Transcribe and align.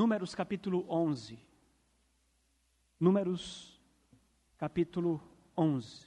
Números 0.00 0.34
capítulo 0.34 0.86
11. 0.88 1.38
Números 2.98 3.78
capítulo 4.56 5.20
11. 5.54 6.06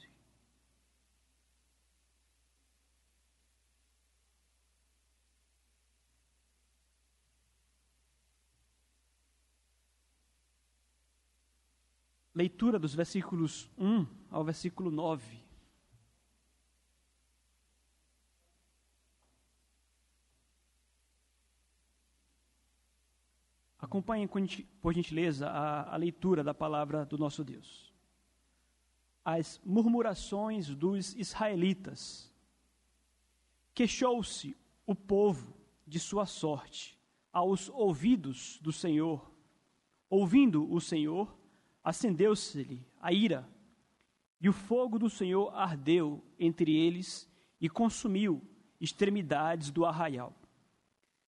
Leitura 12.34 12.80
dos 12.80 12.96
versículos 12.96 13.70
1 13.78 14.08
ao 14.28 14.42
versículo 14.42 14.90
9. 14.90 15.43
Acompanhem, 23.94 24.28
por 24.80 24.92
gentileza, 24.92 25.48
a, 25.48 25.94
a 25.94 25.96
leitura 25.96 26.42
da 26.42 26.52
palavra 26.52 27.06
do 27.06 27.16
nosso 27.16 27.44
Deus. 27.44 27.94
As 29.24 29.60
murmurações 29.64 30.68
dos 30.74 31.14
israelitas. 31.14 32.28
Queixou-se 33.72 34.56
o 34.84 34.96
povo 34.96 35.54
de 35.86 36.00
sua 36.00 36.26
sorte 36.26 36.98
aos 37.32 37.68
ouvidos 37.68 38.58
do 38.60 38.72
Senhor. 38.72 39.30
Ouvindo 40.10 40.68
o 40.72 40.80
Senhor, 40.80 41.32
acendeu-se-lhe 41.84 42.84
a 43.00 43.12
ira, 43.12 43.48
e 44.40 44.48
o 44.48 44.52
fogo 44.52 44.98
do 44.98 45.08
Senhor 45.08 45.54
ardeu 45.54 46.20
entre 46.36 46.76
eles 46.76 47.30
e 47.60 47.68
consumiu 47.68 48.42
extremidades 48.80 49.70
do 49.70 49.86
arraial. 49.86 50.34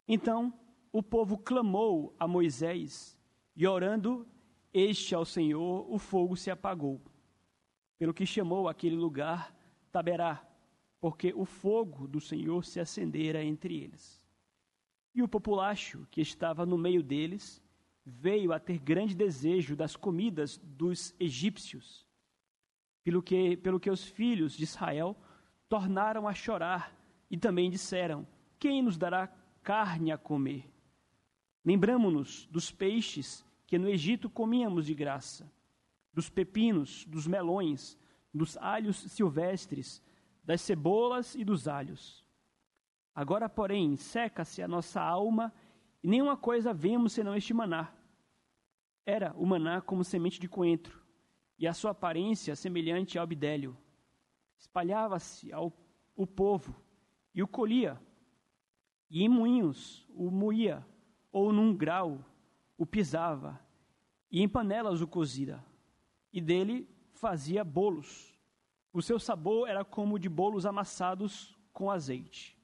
Então 0.08 0.52
o 0.98 1.02
povo 1.02 1.36
clamou 1.36 2.16
a 2.18 2.26
Moisés, 2.26 3.18
e 3.54 3.66
orando 3.66 4.26
este 4.72 5.14
ao 5.14 5.26
Senhor, 5.26 5.86
o 5.92 5.98
fogo 5.98 6.34
se 6.34 6.50
apagou. 6.50 7.02
Pelo 7.98 8.14
que 8.14 8.24
chamou 8.24 8.66
aquele 8.66 8.96
lugar 8.96 9.54
Taberá, 9.92 10.42
porque 10.98 11.34
o 11.36 11.44
fogo 11.44 12.08
do 12.08 12.18
Senhor 12.18 12.64
se 12.64 12.80
acendera 12.80 13.44
entre 13.44 13.78
eles. 13.78 14.24
E 15.14 15.22
o 15.22 15.28
populacho 15.28 16.06
que 16.10 16.22
estava 16.22 16.64
no 16.64 16.78
meio 16.78 17.02
deles 17.02 17.62
veio 18.02 18.50
a 18.50 18.58
ter 18.58 18.78
grande 18.78 19.14
desejo 19.14 19.76
das 19.76 19.96
comidas 19.96 20.56
dos 20.64 21.14
egípcios, 21.20 22.06
pelo 23.04 23.22
que, 23.22 23.54
pelo 23.58 23.78
que 23.78 23.90
os 23.90 24.02
filhos 24.02 24.56
de 24.56 24.64
Israel 24.64 25.14
tornaram 25.68 26.26
a 26.26 26.32
chorar 26.32 26.98
e 27.30 27.36
também 27.36 27.68
disseram: 27.68 28.26
Quem 28.58 28.80
nos 28.80 28.96
dará 28.96 29.26
carne 29.62 30.10
a 30.10 30.16
comer? 30.16 30.74
Lembramo-nos 31.66 32.46
dos 32.46 32.70
peixes 32.70 33.44
que 33.66 33.76
no 33.76 33.88
Egito 33.88 34.30
comíamos 34.30 34.86
de 34.86 34.94
graça, 34.94 35.50
dos 36.12 36.30
pepinos, 36.30 37.04
dos 37.06 37.26
melões, 37.26 37.98
dos 38.32 38.56
alhos 38.58 38.98
silvestres, 38.98 40.00
das 40.44 40.60
cebolas 40.60 41.34
e 41.34 41.44
dos 41.44 41.66
alhos. 41.66 42.24
Agora, 43.12 43.48
porém, 43.48 43.96
seca-se 43.96 44.62
a 44.62 44.68
nossa 44.68 45.02
alma 45.02 45.52
e 46.04 46.06
nenhuma 46.06 46.36
coisa 46.36 46.72
vemos 46.72 47.14
senão 47.14 47.34
este 47.34 47.52
maná. 47.52 47.92
Era 49.04 49.34
o 49.36 49.44
maná 49.44 49.80
como 49.80 50.04
semente 50.04 50.38
de 50.38 50.48
coentro, 50.48 51.04
e 51.58 51.66
a 51.66 51.74
sua 51.74 51.90
aparência 51.90 52.54
semelhante 52.54 53.18
ao 53.18 53.26
bidélio. 53.26 53.76
Espalhava-se 54.56 55.52
ao 55.52 55.72
o 56.14 56.28
povo 56.28 56.80
e 57.34 57.42
o 57.42 57.48
colhia, 57.48 58.00
e 59.10 59.24
em 59.24 59.28
moinhos 59.28 60.06
o 60.10 60.30
moía 60.30 60.86
ou 61.30 61.52
num 61.52 61.74
grau 61.74 62.24
o 62.76 62.84
pisava, 62.84 63.60
e 64.30 64.42
em 64.42 64.48
panelas 64.48 65.00
o 65.00 65.06
cozia, 65.06 65.64
e 66.32 66.40
dele 66.40 66.88
fazia 67.12 67.64
bolos. 67.64 68.34
O 68.92 69.02
seu 69.02 69.18
sabor 69.18 69.68
era 69.68 69.84
como 69.84 70.18
de 70.18 70.28
bolos 70.28 70.66
amassados 70.66 71.56
com 71.72 71.90
azeite. 71.90 72.56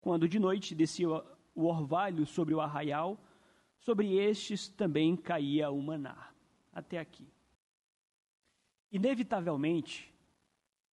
Quando 0.00 0.28
de 0.28 0.38
noite 0.38 0.74
descia 0.74 1.08
o 1.08 1.64
orvalho 1.64 2.26
sobre 2.26 2.54
o 2.54 2.60
arraial, 2.60 3.18
sobre 3.78 4.16
estes 4.16 4.68
também 4.68 5.16
caía 5.16 5.70
o 5.70 5.82
maná. 5.82 6.30
Até 6.72 6.98
aqui. 6.98 7.26
Inevitavelmente, 8.92 10.12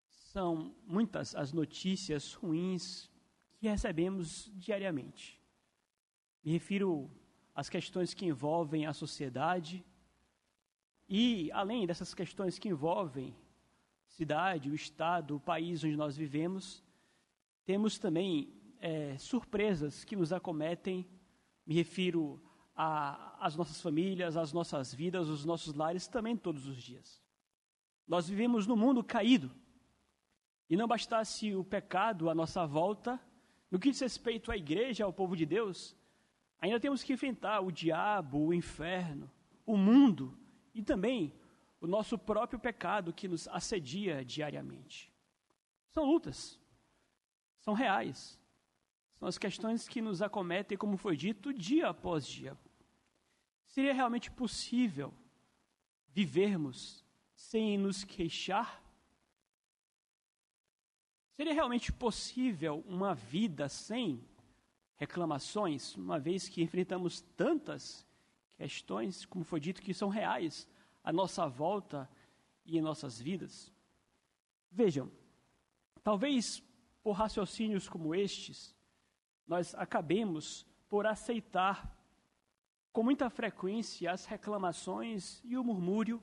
são 0.06 0.75
muitas 0.87 1.34
as 1.34 1.53
notícias 1.53 2.32
ruins 2.34 3.10
que 3.59 3.69
recebemos 3.69 4.50
diariamente. 4.54 5.41
Me 6.42 6.53
refiro 6.53 7.10
às 7.54 7.69
questões 7.69 8.14
que 8.14 8.26
envolvem 8.26 8.86
a 8.86 8.92
sociedade 8.92 9.84
e, 11.08 11.50
além 11.53 11.86
dessas 11.86 12.14
questões 12.14 12.58
que 12.58 12.69
envolvem 12.69 13.36
cidade, 14.06 14.70
o 14.70 14.75
estado, 14.75 15.36
o 15.36 15.41
país 15.41 15.84
onde 15.84 15.97
nós 15.97 16.16
vivemos, 16.16 16.82
temos 17.64 17.98
também 17.98 18.53
é, 18.80 19.16
surpresas 19.19 20.04
que 20.04 20.16
nos 20.16 20.32
acometem. 20.32 21.06
Me 21.66 21.75
refiro 21.75 22.42
às 22.74 23.54
nossas 23.54 23.80
famílias, 23.80 24.36
às 24.36 24.53
nossas 24.53 24.92
vidas, 24.92 25.28
aos 25.28 25.44
nossos 25.44 25.74
lares, 25.74 26.09
também 26.09 26.36
todos 26.36 26.66
os 26.66 26.82
dias. 26.82 27.22
Nós 28.06 28.28
vivemos 28.28 28.66
num 28.66 28.76
mundo 28.76 29.04
caído. 29.04 29.50
E 30.69 30.76
não 30.76 30.88
bastasse 30.88 31.54
o 31.54 31.62
pecado 31.62 32.28
à 32.28 32.34
nossa 32.34 32.66
volta, 32.66 33.20
no 33.70 33.78
que 33.78 33.91
diz 33.91 34.00
respeito 34.00 34.50
à 34.50 34.56
igreja, 34.56 35.04
ao 35.04 35.12
povo 35.12 35.36
de 35.36 35.47
Deus, 35.47 35.94
Ainda 36.62 36.78
temos 36.78 37.03
que 37.03 37.12
enfrentar 37.12 37.61
o 37.61 37.73
diabo, 37.73 38.39
o 38.39 38.55
inferno, 38.55 39.28
o 39.67 39.77
mundo 39.77 40.39
e 40.73 40.81
também 40.81 41.34
o 41.81 41.89
nosso 41.89 42.17
próprio 42.17 42.56
pecado 42.56 43.12
que 43.12 43.27
nos 43.27 43.49
assedia 43.49 44.25
diariamente. 44.25 45.12
São 45.91 46.05
lutas, 46.05 46.61
são 47.59 47.75
reais, 47.75 48.39
são 49.17 49.27
as 49.27 49.37
questões 49.37 49.89
que 49.89 50.01
nos 50.01 50.22
acometem, 50.22 50.78
como 50.78 50.97
foi 50.97 51.17
dito, 51.17 51.53
dia 51.53 51.89
após 51.89 52.25
dia. 52.25 52.56
Seria 53.67 53.93
realmente 53.93 54.31
possível 54.31 55.12
vivermos 56.11 57.05
sem 57.34 57.77
nos 57.77 58.05
queixar? 58.05 58.81
Seria 61.33 61.55
realmente 61.55 61.93
possível 61.93 62.84
uma 62.87 63.17
vida 63.17 63.69
sem 63.69 64.25
reclamações, 65.03 65.97
uma 65.97 66.17
vez 66.17 66.49
que 66.49 66.63
enfrentamos 66.63 67.21
tantas 67.37 68.07
questões, 68.57 69.27
como 69.27 69.45
foi 69.45 69.59
dito, 69.59 69.83
que 69.83 69.93
são 69.93 70.09
reais 70.09 70.69
à 71.03 71.13
nossa 71.13 71.49
volta 71.49 72.09
e 72.65 72.79
em 72.79 72.81
nossas 72.81 73.21
vidas. 73.21 73.73
Vejam, 74.71 75.11
talvez 76.05 76.63
por 77.03 77.15
raciocínios 77.15 77.89
como 77.89 78.15
estes, 78.15 78.77
nós 79.45 79.75
acabemos 79.75 80.65
por 80.89 81.05
aceitar 81.05 81.99
com 82.93 83.03
muita 83.03 83.29
frequência 83.29 84.13
as 84.13 84.25
reclamações 84.25 85.43
e 85.43 85.57
o 85.59 85.65
murmúrio 85.65 86.23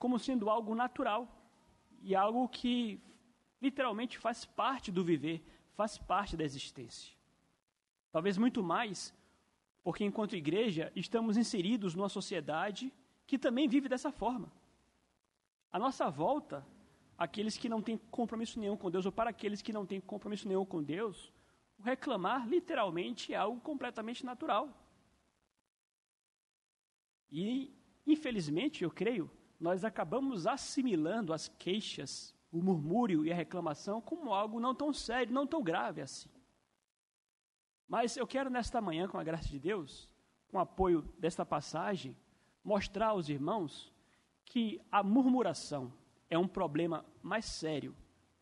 como 0.00 0.18
sendo 0.18 0.50
algo 0.50 0.74
natural 0.74 1.28
e 2.02 2.16
algo 2.16 2.48
que 2.48 3.00
literalmente 3.62 4.18
faz 4.18 4.44
parte 4.44 4.90
do 4.90 5.04
viver, 5.04 5.46
faz 5.76 5.96
parte 5.96 6.36
da 6.36 6.42
existência. 6.42 7.15
Talvez 8.12 8.38
muito 8.38 8.62
mais, 8.62 9.14
porque 9.82 10.04
enquanto 10.04 10.36
igreja 10.36 10.92
estamos 10.96 11.36
inseridos 11.36 11.94
numa 11.94 12.08
sociedade 12.08 12.92
que 13.26 13.38
também 13.38 13.68
vive 13.68 13.88
dessa 13.88 14.10
forma. 14.10 14.50
A 15.70 15.78
nossa 15.78 16.08
volta, 16.08 16.66
aqueles 17.18 17.56
que 17.56 17.68
não 17.68 17.82
têm 17.82 17.98
compromisso 18.10 18.58
nenhum 18.58 18.76
com 18.76 18.90
Deus, 18.90 19.04
ou 19.04 19.12
para 19.12 19.30
aqueles 19.30 19.60
que 19.60 19.72
não 19.72 19.84
têm 19.84 20.00
compromisso 20.00 20.48
nenhum 20.48 20.64
com 20.64 20.82
Deus, 20.82 21.32
reclamar 21.78 22.48
literalmente 22.48 23.32
é 23.34 23.36
algo 23.36 23.60
completamente 23.60 24.24
natural. 24.24 24.72
E, 27.30 27.74
infelizmente, 28.06 28.84
eu 28.84 28.90
creio, 28.90 29.30
nós 29.60 29.84
acabamos 29.84 30.46
assimilando 30.46 31.32
as 31.32 31.48
queixas, 31.48 32.34
o 32.50 32.62
murmúrio 32.62 33.24
e 33.24 33.32
a 33.32 33.34
reclamação 33.34 34.00
como 34.00 34.32
algo 34.32 34.60
não 34.60 34.74
tão 34.74 34.92
sério, 34.92 35.32
não 35.32 35.46
tão 35.46 35.62
grave 35.62 36.00
assim. 36.00 36.30
Mas 37.88 38.16
eu 38.16 38.26
quero 38.26 38.50
nesta 38.50 38.80
manhã, 38.80 39.06
com 39.06 39.18
a 39.18 39.24
graça 39.24 39.48
de 39.48 39.58
Deus, 39.58 40.08
com 40.48 40.58
o 40.58 40.60
apoio 40.60 41.02
desta 41.18 41.46
passagem, 41.46 42.16
mostrar 42.64 43.08
aos 43.08 43.28
irmãos 43.28 43.92
que 44.44 44.80
a 44.90 45.02
murmuração 45.02 45.92
é 46.28 46.36
um 46.36 46.48
problema 46.48 47.04
mais 47.22 47.44
sério 47.44 47.94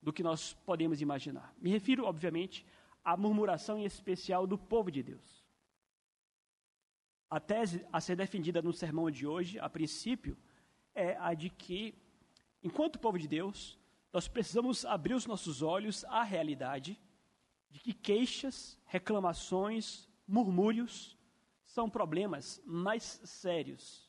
do 0.02 0.12
que 0.12 0.22
nós 0.22 0.54
podemos 0.64 1.00
imaginar. 1.00 1.54
Me 1.58 1.70
refiro, 1.70 2.04
obviamente, 2.04 2.64
à 3.04 3.16
murmuração 3.16 3.78
em 3.78 3.84
especial 3.84 4.46
do 4.46 4.56
povo 4.56 4.90
de 4.90 5.02
Deus. 5.02 5.44
A 7.28 7.40
tese 7.40 7.84
a 7.92 8.00
ser 8.00 8.16
defendida 8.16 8.62
no 8.62 8.72
sermão 8.72 9.10
de 9.10 9.26
hoje, 9.26 9.58
a 9.58 9.68
princípio, 9.68 10.36
é 10.94 11.16
a 11.18 11.34
de 11.34 11.50
que, 11.50 11.94
enquanto 12.62 12.98
povo 12.98 13.18
de 13.18 13.26
Deus, 13.26 13.78
nós 14.12 14.28
precisamos 14.28 14.84
abrir 14.84 15.14
os 15.14 15.26
nossos 15.26 15.60
olhos 15.60 16.04
à 16.04 16.22
realidade 16.22 16.98
de 17.74 17.80
que 17.80 17.92
queixas, 17.92 18.78
reclamações, 18.86 20.08
murmúrios 20.28 21.18
são 21.64 21.90
problemas 21.90 22.62
mais 22.64 23.20
sérios 23.24 24.08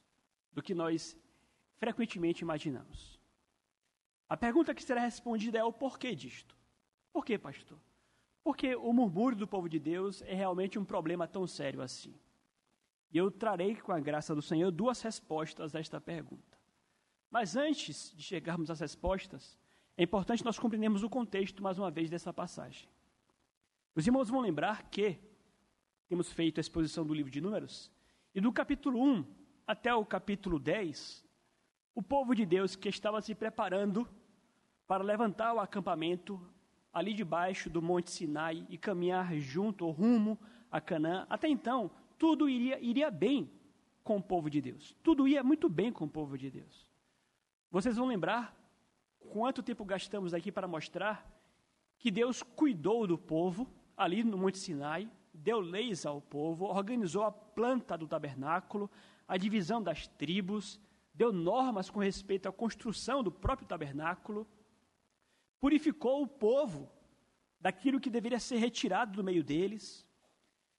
do 0.53 0.61
que 0.61 0.75
nós 0.75 1.17
frequentemente 1.77 2.43
imaginamos. 2.43 3.19
A 4.29 4.37
pergunta 4.37 4.75
que 4.75 4.83
será 4.83 5.01
respondida 5.01 5.57
é 5.57 5.63
o 5.63 5.73
porquê 5.73 6.13
disto. 6.13 6.55
Por 7.11 7.25
quê, 7.25 7.39
pastor? 7.39 7.79
Porque 8.43 8.75
o 8.75 8.93
murmúrio 8.93 9.35
do 9.35 9.47
povo 9.47 9.67
de 9.67 9.79
Deus 9.79 10.21
é 10.21 10.35
realmente 10.35 10.77
um 10.77 10.85
problema 10.85 11.27
tão 11.27 11.47
sério 11.47 11.81
assim. 11.81 12.13
E 13.11 13.17
eu 13.17 13.31
trarei, 13.31 13.75
com 13.77 13.91
a 13.91 13.99
graça 13.99 14.35
do 14.35 14.43
Senhor, 14.43 14.69
duas 14.69 15.01
respostas 15.01 15.75
a 15.75 15.79
esta 15.79 15.99
pergunta. 15.99 16.55
Mas 17.31 17.55
antes 17.55 18.13
de 18.15 18.21
chegarmos 18.21 18.69
às 18.69 18.79
respostas, 18.79 19.57
é 19.97 20.03
importante 20.03 20.45
nós 20.45 20.59
compreendermos 20.59 21.01
o 21.01 21.09
contexto, 21.09 21.63
mais 21.63 21.79
uma 21.79 21.89
vez, 21.89 22.11
dessa 22.11 22.31
passagem. 22.31 22.87
Os 23.95 24.05
irmãos 24.05 24.29
vão 24.29 24.41
lembrar 24.41 24.89
que 24.89 25.17
temos 26.09 26.29
feito 26.29 26.59
a 26.59 26.61
exposição 26.61 27.05
do 27.05 27.13
livro 27.13 27.31
de 27.31 27.39
Números, 27.39 27.89
e 28.33 28.41
do 28.41 28.51
capítulo 28.51 29.01
1 29.01 29.25
até 29.65 29.95
o 29.95 30.05
capítulo 30.05 30.59
10, 30.59 31.25
o 31.95 32.03
povo 32.03 32.35
de 32.35 32.45
Deus 32.45 32.75
que 32.75 32.89
estava 32.89 33.21
se 33.21 33.33
preparando 33.33 34.05
para 34.85 35.01
levantar 35.01 35.53
o 35.53 35.61
acampamento 35.61 36.45
ali 36.91 37.13
debaixo 37.13 37.69
do 37.69 37.81
Monte 37.81 38.11
Sinai 38.11 38.67
e 38.69 38.77
caminhar 38.77 39.33
junto 39.37 39.85
ou 39.85 39.91
rumo 39.91 40.37
a 40.69 40.81
Canaã. 40.81 41.25
Até 41.29 41.47
então, 41.47 41.89
tudo 42.17 42.49
iria, 42.49 42.77
iria 42.81 43.09
bem 43.09 43.49
com 44.03 44.17
o 44.17 44.21
povo 44.21 44.49
de 44.49 44.59
Deus. 44.59 44.93
Tudo 45.01 45.25
ia 45.25 45.41
muito 45.41 45.69
bem 45.69 45.89
com 45.89 46.03
o 46.03 46.09
povo 46.09 46.37
de 46.37 46.51
Deus. 46.51 46.85
Vocês 47.71 47.95
vão 47.95 48.07
lembrar 48.07 48.53
quanto 49.19 49.63
tempo 49.63 49.85
gastamos 49.85 50.33
aqui 50.33 50.51
para 50.51 50.67
mostrar 50.67 51.25
que 51.97 52.11
Deus 52.11 52.43
cuidou 52.43 53.07
do 53.07 53.17
povo 53.17 53.73
ali 53.95 54.23
no 54.23 54.37
Monte 54.37 54.57
Sinai, 54.57 55.09
deu 55.33 55.59
leis 55.59 56.05
ao 56.05 56.21
povo, 56.21 56.65
organizou 56.65 57.23
a 57.23 57.31
planta 57.31 57.97
do 57.97 58.07
tabernáculo, 58.07 58.89
a 59.27 59.37
divisão 59.37 59.81
das 59.81 60.07
tribos, 60.07 60.79
deu 61.13 61.31
normas 61.31 61.89
com 61.89 61.99
respeito 61.99 62.47
à 62.47 62.51
construção 62.51 63.23
do 63.23 63.31
próprio 63.31 63.67
tabernáculo, 63.67 64.47
purificou 65.59 66.21
o 66.21 66.27
povo 66.27 66.91
daquilo 67.59 67.99
que 67.99 68.09
deveria 68.09 68.39
ser 68.39 68.57
retirado 68.57 69.13
do 69.13 69.23
meio 69.23 69.43
deles. 69.43 70.05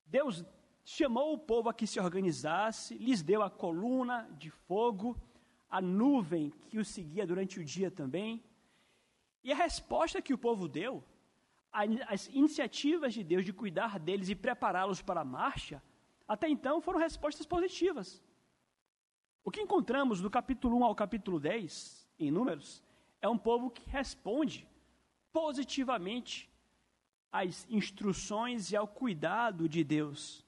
Deus 0.05 0.45
chamou 0.85 1.33
o 1.33 1.39
povo 1.39 1.67
a 1.67 1.73
que 1.73 1.85
se 1.85 1.99
organizasse, 1.99 2.97
lhes 2.97 3.21
deu 3.21 3.41
a 3.41 3.49
coluna 3.49 4.29
de 4.37 4.49
fogo, 4.49 5.19
a 5.69 5.81
nuvem 5.81 6.53
que 6.69 6.77
os 6.77 6.87
seguia 6.87 7.27
durante 7.27 7.59
o 7.59 7.65
dia 7.65 7.91
também. 7.91 8.41
E 9.43 9.51
a 9.51 9.55
resposta 9.55 10.21
que 10.21 10.33
o 10.33 10.37
povo 10.37 10.67
deu, 10.67 11.03
as 12.07 12.27
iniciativas 12.27 13.13
de 13.13 13.23
Deus 13.23 13.45
de 13.45 13.53
cuidar 13.53 13.99
deles 13.99 14.29
e 14.29 14.35
prepará-los 14.35 15.01
para 15.01 15.21
a 15.21 15.25
marcha, 15.25 15.81
até 16.27 16.49
então 16.49 16.81
foram 16.81 16.99
respostas 16.99 17.45
positivas. 17.45 18.23
O 19.43 19.51
que 19.51 19.61
encontramos 19.61 20.19
do 20.19 20.29
capítulo 20.29 20.77
1 20.77 20.83
ao 20.83 20.95
capítulo 20.95 21.39
10, 21.39 22.07
em 22.19 22.31
Números, 22.31 22.83
é 23.21 23.29
um 23.29 23.37
povo 23.37 23.69
que 23.69 23.87
responde 23.89 24.67
positivamente 25.31 26.49
às 27.31 27.65
instruções 27.69 28.71
e 28.71 28.75
ao 28.75 28.87
cuidado 28.87 29.69
de 29.69 29.83
Deus 29.83 30.45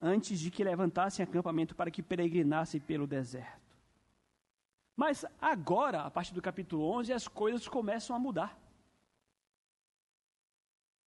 antes 0.00 0.40
de 0.40 0.50
que 0.50 0.62
levantassem 0.62 1.22
acampamento 1.22 1.74
para 1.74 1.90
que 1.90 2.02
peregrinassem 2.02 2.80
pelo 2.80 3.06
deserto. 3.06 3.60
Mas 4.96 5.24
agora, 5.40 6.02
a 6.02 6.10
partir 6.10 6.34
do 6.34 6.42
capítulo 6.42 6.84
11, 6.84 7.12
as 7.12 7.26
coisas 7.26 7.66
começam 7.66 8.14
a 8.14 8.18
mudar. 8.18 8.59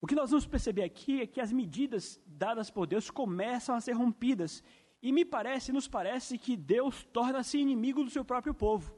O 0.04 0.06
que 0.06 0.16
nós 0.16 0.32
vamos 0.32 0.46
perceber 0.46 0.84
aqui 0.84 1.22
é 1.22 1.26
que 1.26 1.40
as 1.40 1.54
medidas 1.54 2.20
dadas 2.26 2.70
por 2.70 2.86
Deus 2.86 3.10
começam 3.10 3.74
a 3.74 3.80
ser 3.80 3.94
rompidas 3.94 4.62
e 5.02 5.14
me 5.14 5.24
parece, 5.24 5.72
nos 5.72 5.88
parece 5.88 6.38
que 6.38 6.58
Deus 6.58 7.06
torna-se 7.06 7.58
inimigo 7.58 8.04
do 8.04 8.10
seu 8.10 8.26
próprio 8.26 8.54
povo. 8.54 8.94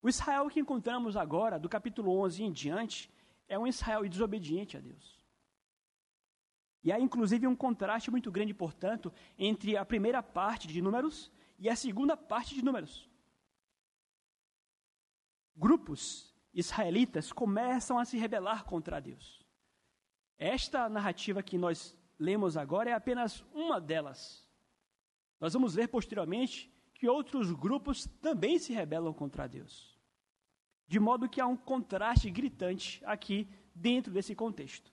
O 0.00 0.08
Israel 0.08 0.48
que 0.48 0.60
encontramos 0.60 1.16
agora, 1.16 1.58
do 1.58 1.68
capítulo 1.68 2.16
11 2.20 2.44
em 2.44 2.52
diante, 2.52 3.10
é 3.48 3.58
um 3.58 3.66
Israel 3.66 4.08
desobediente 4.08 4.76
a 4.76 4.80
Deus. 4.80 5.18
E 6.84 6.92
há 6.92 7.00
inclusive 7.00 7.44
um 7.44 7.56
contraste 7.56 8.12
muito 8.12 8.30
grande, 8.30 8.54
portanto, 8.54 9.12
entre 9.36 9.76
a 9.76 9.84
primeira 9.84 10.22
parte 10.22 10.68
de 10.68 10.80
Números 10.80 11.28
e 11.58 11.68
a 11.68 11.74
segunda 11.74 12.16
parte 12.16 12.54
de 12.54 12.64
Números. 12.64 13.10
Grupos 15.56 16.27
israelitas 16.52 17.32
começam 17.32 17.98
a 17.98 18.04
se 18.04 18.16
rebelar 18.16 18.64
contra 18.64 19.00
Deus. 19.00 19.44
Esta 20.38 20.88
narrativa 20.88 21.42
que 21.42 21.58
nós 21.58 21.96
lemos 22.18 22.56
agora 22.56 22.90
é 22.90 22.92
apenas 22.92 23.44
uma 23.52 23.80
delas. 23.80 24.46
Nós 25.40 25.52
vamos 25.52 25.74
ver 25.74 25.88
posteriormente 25.88 26.72
que 26.94 27.08
outros 27.08 27.52
grupos 27.52 28.06
também 28.20 28.58
se 28.58 28.72
rebelam 28.72 29.12
contra 29.12 29.48
Deus. 29.48 29.96
De 30.86 30.98
modo 30.98 31.28
que 31.28 31.40
há 31.40 31.46
um 31.46 31.56
contraste 31.56 32.30
gritante 32.30 33.02
aqui 33.04 33.48
dentro 33.74 34.12
desse 34.12 34.34
contexto. 34.34 34.92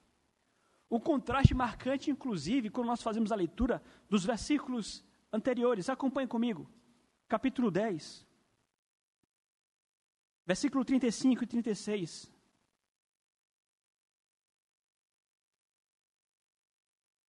Um 0.90 1.00
contraste 1.00 1.54
marcante, 1.54 2.10
inclusive, 2.10 2.70
quando 2.70 2.86
nós 2.86 3.02
fazemos 3.02 3.32
a 3.32 3.36
leitura 3.36 3.82
dos 4.08 4.24
versículos 4.24 5.04
anteriores. 5.32 5.88
Acompanhe 5.88 6.28
comigo. 6.28 6.70
Capítulo 7.28 7.70
10. 7.70 8.25
Versículo 10.46 10.84
35 10.84 11.44
e 11.44 11.46
36. 11.46 12.36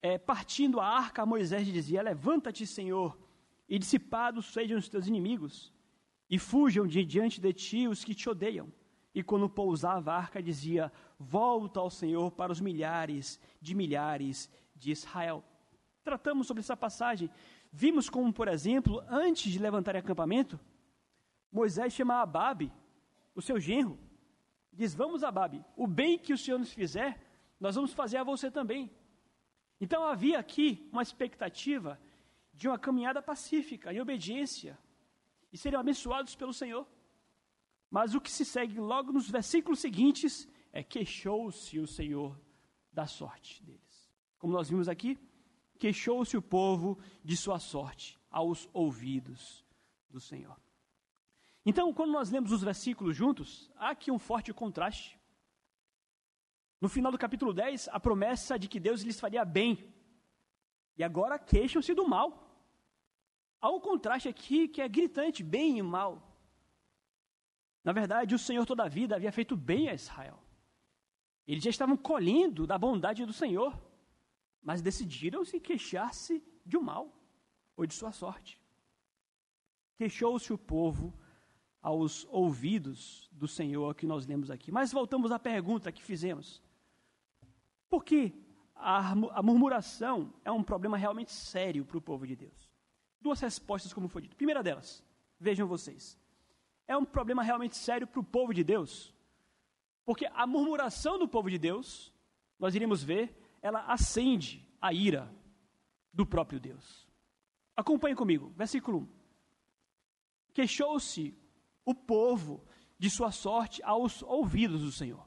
é, 0.07 0.17
partindo 0.17 0.79
a 0.79 0.87
arca, 0.87 1.25
Moisés 1.25 1.67
dizia: 1.67 2.01
Levanta-te, 2.01 2.65
Senhor, 2.65 3.17
e 3.67 3.77
dissipados 3.77 4.53
sejam 4.53 4.77
os 4.77 4.87
teus 4.87 5.07
inimigos, 5.07 5.73
e 6.29 6.37
fujam 6.39 6.87
de 6.87 7.03
diante 7.03 7.41
de 7.41 7.51
ti 7.53 7.87
os 7.87 8.03
que 8.03 8.15
te 8.15 8.29
odeiam. 8.29 8.71
E 9.13 9.23
quando 9.23 9.49
pousava 9.49 10.13
a 10.13 10.17
arca, 10.17 10.41
dizia: 10.41 10.91
Volta 11.19 11.79
ao 11.79 11.89
Senhor 11.89 12.31
para 12.31 12.51
os 12.51 12.61
milhares 12.61 13.39
de 13.61 13.75
milhares 13.75 14.49
de 14.75 14.91
Israel. 14.91 15.43
Tratamos 16.03 16.47
sobre 16.47 16.61
essa 16.61 16.77
passagem. 16.77 17.29
Vimos 17.71 18.09
como, 18.09 18.31
por 18.31 18.47
exemplo, 18.47 19.03
antes 19.09 19.51
de 19.51 19.59
levantar 19.59 19.95
acampamento, 19.95 20.57
Moisés 21.51 21.91
chama 21.91 22.21
Ababe, 22.21 22.71
o 23.37 23.41
seu 23.41 23.59
genro, 23.59 23.99
diz: 24.73 24.95
Vamos, 24.95 25.23
Ababe, 25.23 25.63
o 25.75 25.85
bem 25.85 26.17
que 26.17 26.33
o 26.33 26.37
Senhor 26.37 26.57
nos 26.57 26.73
fizer, 26.73 27.21
nós 27.59 27.75
vamos 27.75 27.93
fazer 27.93 28.17
a 28.17 28.23
você 28.23 28.49
também. 28.49 28.91
Então 29.79 30.03
havia 30.03 30.39
aqui 30.39 30.89
uma 30.91 31.03
expectativa 31.03 31.99
de 32.51 32.67
uma 32.67 32.79
caminhada 32.79 33.21
pacífica, 33.21 33.93
em 33.93 34.01
obediência, 34.01 34.75
e 35.53 35.57
seriam 35.57 35.79
abençoados 35.79 36.35
pelo 36.35 36.51
Senhor. 36.51 36.87
Mas 37.91 38.15
o 38.15 38.19
que 38.19 38.31
se 38.31 38.43
segue 38.43 38.79
logo 38.79 39.11
nos 39.11 39.29
versículos 39.29 39.79
seguintes 39.79 40.47
é 40.73 40.81
queixou-se 40.81 41.77
o 41.79 41.85
Senhor 41.85 42.41
da 42.91 43.05
sorte 43.05 43.63
deles. 43.63 44.11
Como 44.39 44.51
nós 44.51 44.67
vimos 44.67 44.89
aqui, 44.89 45.15
queixou-se 45.77 46.35
o 46.35 46.41
povo 46.41 46.97
de 47.23 47.37
sua 47.37 47.59
sorte 47.59 48.19
aos 48.31 48.67
ouvidos 48.73 49.63
do 50.09 50.19
Senhor. 50.19 50.59
Então, 51.69 51.93
quando 51.93 52.13
nós 52.13 52.29
lemos 52.29 52.53
os 52.53 52.63
versículos 52.63 53.13
juntos, 53.13 53.69
há 53.75 53.89
aqui 53.89 54.09
um 54.09 54.17
forte 54.17 54.53
contraste. 54.53 55.19
No 56.79 56.87
final 56.87 57.11
do 57.11 57.17
capítulo 57.17 57.53
10, 57.53 57.89
a 57.89 57.99
promessa 57.99 58.57
de 58.57 58.69
que 58.69 58.79
Deus 58.79 59.01
lhes 59.01 59.19
faria 59.19 59.43
bem. 59.43 59.93
E 60.97 61.03
agora 61.03 61.37
queixam-se 61.37 61.93
do 61.93 62.07
mal. 62.07 62.29
Há 63.59 63.69
um 63.69 63.81
contraste 63.81 64.29
aqui 64.29 64.69
que 64.69 64.81
é 64.81 64.87
gritante, 64.87 65.43
bem 65.43 65.77
e 65.77 65.81
mal. 65.81 66.13
Na 67.83 67.91
verdade, 67.91 68.33
o 68.33 68.39
Senhor 68.39 68.65
toda 68.65 68.85
a 68.85 68.87
vida 68.87 69.17
havia 69.17 69.33
feito 69.33 69.57
bem 69.57 69.89
a 69.89 69.93
Israel. 69.93 70.39
Eles 71.45 71.65
já 71.65 71.69
estavam 71.69 71.97
colhendo 71.97 72.65
da 72.65 72.77
bondade 72.77 73.25
do 73.25 73.33
Senhor, 73.33 73.77
mas 74.63 74.81
decidiram 74.81 75.43
se 75.43 75.59
queixar-se 75.59 76.41
de 76.65 76.77
um 76.77 76.81
mal 76.81 77.13
ou 77.75 77.85
de 77.85 77.93
sua 77.93 78.13
sorte. 78.13 78.57
Queixou-se 79.97 80.53
o 80.53 80.57
povo 80.57 81.13
aos 81.81 82.25
ouvidos 82.29 83.29
do 83.31 83.47
Senhor 83.47 83.95
que 83.95 84.05
nós 84.05 84.25
lemos 84.25 84.49
aqui. 84.51 84.71
Mas 84.71 84.91
voltamos 84.91 85.31
à 85.31 85.39
pergunta 85.39 85.91
que 85.91 86.03
fizemos. 86.03 86.61
Porque 87.89 88.33
a, 88.75 89.11
a 89.11 89.43
murmuração 89.43 90.33
é 90.43 90.51
um 90.51 90.63
problema 90.63 90.97
realmente 90.97 91.31
sério 91.31 91.85
para 91.85 91.97
o 91.97 92.01
povo 92.01 92.25
de 92.27 92.35
Deus. 92.35 92.69
Duas 93.21 93.39
respostas, 93.39 93.93
como 93.93 94.07
foi 94.07 94.23
dito. 94.23 94.35
Primeira 94.35 94.61
delas, 94.61 95.03
vejam 95.39 95.67
vocês. 95.67 96.17
É 96.87 96.95
um 96.95 97.05
problema 97.05 97.43
realmente 97.43 97.75
sério 97.75 98.07
para 98.07 98.19
o 98.19 98.23
povo 98.23 98.53
de 98.53 98.63
Deus. 98.63 99.13
Porque 100.05 100.25
a 100.33 100.47
murmuração 100.47 101.19
do 101.19 101.27
povo 101.27 101.49
de 101.49 101.57
Deus, 101.57 102.13
nós 102.57 102.75
iremos 102.75 103.03
ver, 103.03 103.37
ela 103.61 103.85
acende 103.85 104.65
a 104.81 104.93
ira 104.93 105.29
do 106.13 106.25
próprio 106.25 106.59
Deus. 106.59 107.07
Acompanhe 107.75 108.15
comigo, 108.15 108.53
versículo 108.55 108.99
1. 108.99 109.07
Queixou-se 110.53 111.37
o 111.87 111.95
povo 111.95 112.61
de 112.99 113.09
sua 113.09 113.31
sorte 113.31 113.81
aos 113.81 114.21
ouvidos 114.21 114.81
do 114.81 114.91
Senhor. 114.91 115.25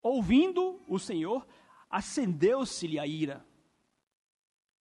Ouvindo 0.00 0.80
o 0.86 0.96
Senhor, 0.96 1.44
acendeu-se-lhe 1.90 3.00
a 3.00 3.04
ira. 3.04 3.44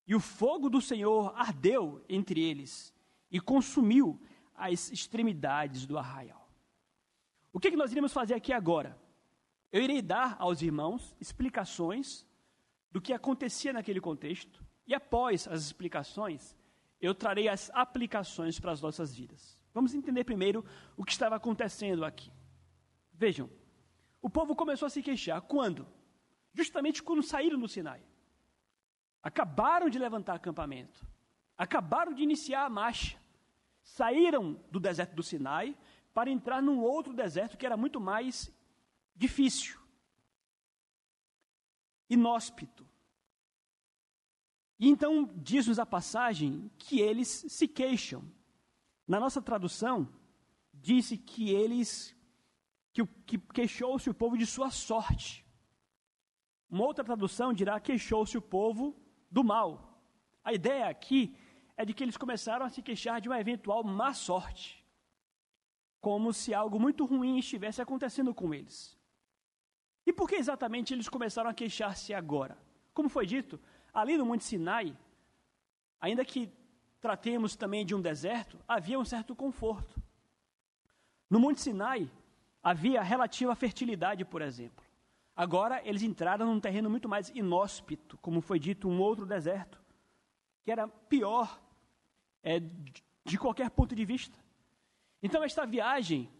E 0.06 0.14
o 0.14 0.20
fogo 0.20 0.68
do 0.68 0.82
Senhor 0.82 1.32
ardeu 1.34 2.04
entre 2.06 2.38
eles 2.38 2.92
e 3.30 3.40
consumiu 3.40 4.20
as 4.54 4.92
extremidades 4.92 5.86
do 5.86 5.96
arraial. 5.96 6.50
O 7.50 7.58
que, 7.58 7.70
que 7.70 7.78
nós 7.78 7.90
iremos 7.90 8.12
fazer 8.12 8.34
aqui 8.34 8.52
agora? 8.52 9.00
Eu 9.72 9.82
irei 9.82 10.02
dar 10.02 10.36
aos 10.38 10.60
irmãos 10.60 11.16
explicações 11.18 12.26
do 12.90 13.00
que 13.00 13.14
acontecia 13.14 13.72
naquele 13.72 14.02
contexto, 14.02 14.62
e 14.86 14.94
após 14.94 15.48
as 15.48 15.62
explicações, 15.62 16.54
eu 17.00 17.14
trarei 17.14 17.48
as 17.48 17.70
aplicações 17.70 18.60
para 18.60 18.72
as 18.72 18.82
nossas 18.82 19.14
vidas. 19.14 19.63
Vamos 19.74 19.92
entender 19.92 20.24
primeiro 20.24 20.64
o 20.96 21.04
que 21.04 21.12
estava 21.12 21.34
acontecendo 21.34 22.04
aqui. 22.04 22.30
Vejam, 23.12 23.50
o 24.22 24.30
povo 24.30 24.54
começou 24.54 24.86
a 24.86 24.90
se 24.90 25.02
queixar. 25.02 25.42
Quando? 25.42 25.86
Justamente 26.54 27.02
quando 27.02 27.22
saíram 27.22 27.58
do 27.58 27.68
Sinai. 27.68 28.00
Acabaram 29.22 29.90
de 29.90 29.98
levantar 29.98 30.34
acampamento. 30.34 31.04
Acabaram 31.58 32.14
de 32.14 32.22
iniciar 32.22 32.64
a 32.64 32.70
marcha. 32.70 33.18
Saíram 33.82 34.54
do 34.70 34.78
deserto 34.78 35.14
do 35.14 35.22
Sinai 35.22 35.76
para 36.14 36.30
entrar 36.30 36.62
num 36.62 36.80
outro 36.80 37.12
deserto 37.12 37.58
que 37.58 37.66
era 37.66 37.76
muito 37.76 38.00
mais 38.00 38.50
difícil, 39.16 39.78
inóspito. 42.08 42.86
E 44.78 44.88
então 44.88 45.30
diz-nos 45.36 45.78
a 45.78 45.86
passagem 45.86 46.70
que 46.78 47.00
eles 47.00 47.28
se 47.28 47.66
queixam. 47.66 48.24
Na 49.06 49.20
nossa 49.20 49.40
tradução, 49.40 50.08
disse 50.72 51.16
que 51.16 51.50
eles 51.50 52.16
que, 52.92 53.04
que 53.26 53.38
queixou-se 53.38 54.08
o 54.08 54.14
povo 54.14 54.38
de 54.38 54.46
sua 54.46 54.70
sorte. 54.70 55.44
Uma 56.70 56.84
outra 56.84 57.04
tradução 57.04 57.52
dirá 57.52 57.78
queixou-se 57.80 58.36
o 58.38 58.42
povo 58.42 58.96
do 59.30 59.42
mal. 59.42 60.00
A 60.42 60.52
ideia 60.52 60.88
aqui 60.88 61.36
é 61.76 61.84
de 61.84 61.92
que 61.92 62.02
eles 62.04 62.16
começaram 62.16 62.64
a 62.64 62.70
se 62.70 62.80
queixar 62.82 63.20
de 63.20 63.28
uma 63.28 63.40
eventual 63.40 63.82
má 63.82 64.14
sorte, 64.14 64.84
como 66.00 66.32
se 66.32 66.54
algo 66.54 66.78
muito 66.78 67.04
ruim 67.04 67.38
estivesse 67.38 67.82
acontecendo 67.82 68.32
com 68.32 68.54
eles. 68.54 68.96
E 70.06 70.12
por 70.12 70.28
que 70.28 70.36
exatamente 70.36 70.92
eles 70.94 71.08
começaram 71.08 71.50
a 71.50 71.54
queixar-se 71.54 72.14
agora? 72.14 72.56
Como 72.92 73.08
foi 73.08 73.26
dito, 73.26 73.58
ali 73.92 74.16
no 74.16 74.26
Monte 74.26 74.44
Sinai, 74.44 74.96
ainda 76.00 76.24
que 76.24 76.52
tratemos 77.04 77.54
também 77.54 77.84
de 77.84 77.94
um 77.94 78.00
deserto, 78.00 78.58
havia 78.66 78.98
um 78.98 79.04
certo 79.04 79.36
conforto. 79.36 80.02
No 81.28 81.38
Monte 81.38 81.60
Sinai, 81.60 82.10
havia 82.62 83.02
relativa 83.02 83.54
fertilidade, 83.54 84.24
por 84.24 84.40
exemplo. 84.40 84.82
Agora 85.36 85.86
eles 85.86 86.00
entraram 86.02 86.46
num 86.46 86.58
terreno 86.58 86.88
muito 86.88 87.06
mais 87.06 87.28
inóspito, 87.28 88.16
como 88.22 88.40
foi 88.40 88.58
dito, 88.58 88.88
um 88.88 89.02
outro 89.02 89.26
deserto, 89.26 89.78
que 90.64 90.72
era 90.72 90.88
pior 90.88 91.60
é, 92.42 92.62
de 93.22 93.36
qualquer 93.36 93.68
ponto 93.68 93.94
de 93.94 94.06
vista. 94.06 94.38
Então, 95.22 95.44
esta 95.44 95.66
viagem 95.66 96.30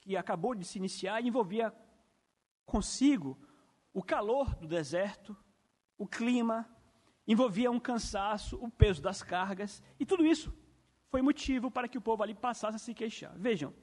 que 0.00 0.16
acabou 0.16 0.52
de 0.52 0.64
se 0.64 0.78
iniciar 0.78 1.22
envolvia 1.22 1.72
consigo 2.66 3.38
o 3.92 4.02
calor 4.02 4.52
do 4.56 4.66
deserto, 4.66 5.36
o 5.96 6.08
clima, 6.08 6.68
envolvia 7.28 7.70
um 7.70 7.78
cansaço, 7.78 8.56
o 8.56 8.70
peso 8.70 9.02
das 9.02 9.22
cargas, 9.22 9.82
e 10.00 10.06
tudo 10.06 10.26
isso 10.26 10.52
foi 11.10 11.20
motivo 11.20 11.70
para 11.70 11.86
que 11.86 11.98
o 11.98 12.00
povo 12.00 12.22
ali 12.22 12.34
passasse 12.34 12.76
a 12.76 12.78
se 12.78 12.94
queixar. 12.94 13.36
Vejam, 13.38 13.74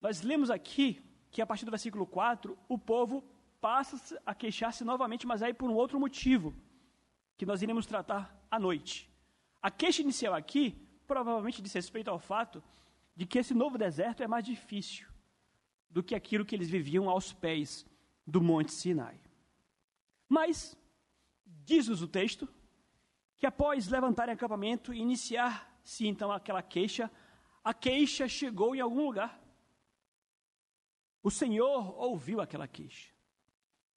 nós 0.00 0.20
lemos 0.22 0.50
aqui 0.50 1.00
que 1.30 1.40
a 1.40 1.46
partir 1.46 1.64
do 1.64 1.70
versículo 1.70 2.04
4, 2.04 2.58
o 2.68 2.76
povo 2.76 3.24
passa 3.60 4.20
a 4.26 4.34
queixar-se 4.34 4.82
novamente, 4.82 5.26
mas 5.26 5.42
aí 5.42 5.54
por 5.54 5.70
um 5.70 5.74
outro 5.74 6.00
motivo, 6.00 6.54
que 7.36 7.46
nós 7.46 7.62
iremos 7.62 7.86
tratar 7.86 8.36
à 8.50 8.58
noite. 8.58 9.08
A 9.62 9.70
queixa 9.70 10.02
inicial 10.02 10.34
aqui 10.34 10.76
provavelmente 11.06 11.62
diz 11.62 11.72
respeito 11.72 12.10
ao 12.10 12.18
fato 12.18 12.62
de 13.14 13.26
que 13.26 13.38
esse 13.38 13.54
novo 13.54 13.78
deserto 13.78 14.22
é 14.22 14.26
mais 14.26 14.44
difícil 14.44 15.06
do 15.88 16.02
que 16.02 16.14
aquilo 16.14 16.44
que 16.44 16.54
eles 16.54 16.70
viviam 16.70 17.08
aos 17.08 17.32
pés 17.32 17.86
do 18.26 18.40
Monte 18.40 18.72
Sinai. 18.72 19.20
Mas, 20.28 20.76
diz-nos 21.72 22.02
o 22.02 22.08
texto, 22.08 22.48
que 23.36 23.46
após 23.46 23.88
levantarem 23.88 24.34
acampamento 24.34 24.92
e 24.92 24.98
iniciar-se 24.98 26.06
então 26.06 26.30
aquela 26.32 26.62
queixa, 26.62 27.10
a 27.62 27.72
queixa 27.72 28.26
chegou 28.28 28.74
em 28.74 28.80
algum 28.80 29.04
lugar. 29.06 29.32
O 31.22 31.30
Senhor 31.30 31.80
ouviu 31.98 32.40
aquela 32.40 32.66
queixa. 32.66 33.08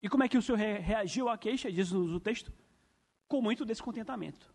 E 0.04 0.10
como 0.10 0.24
é 0.24 0.28
que 0.28 0.38
o 0.38 0.42
Senhor 0.42 0.58
reagiu 0.58 1.30
à 1.30 1.38
queixa? 1.38 1.72
Diz-nos 1.72 2.14
o 2.14 2.20
texto: 2.20 2.52
com 3.28 3.42
muito 3.42 3.66
descontentamento. 3.66 4.54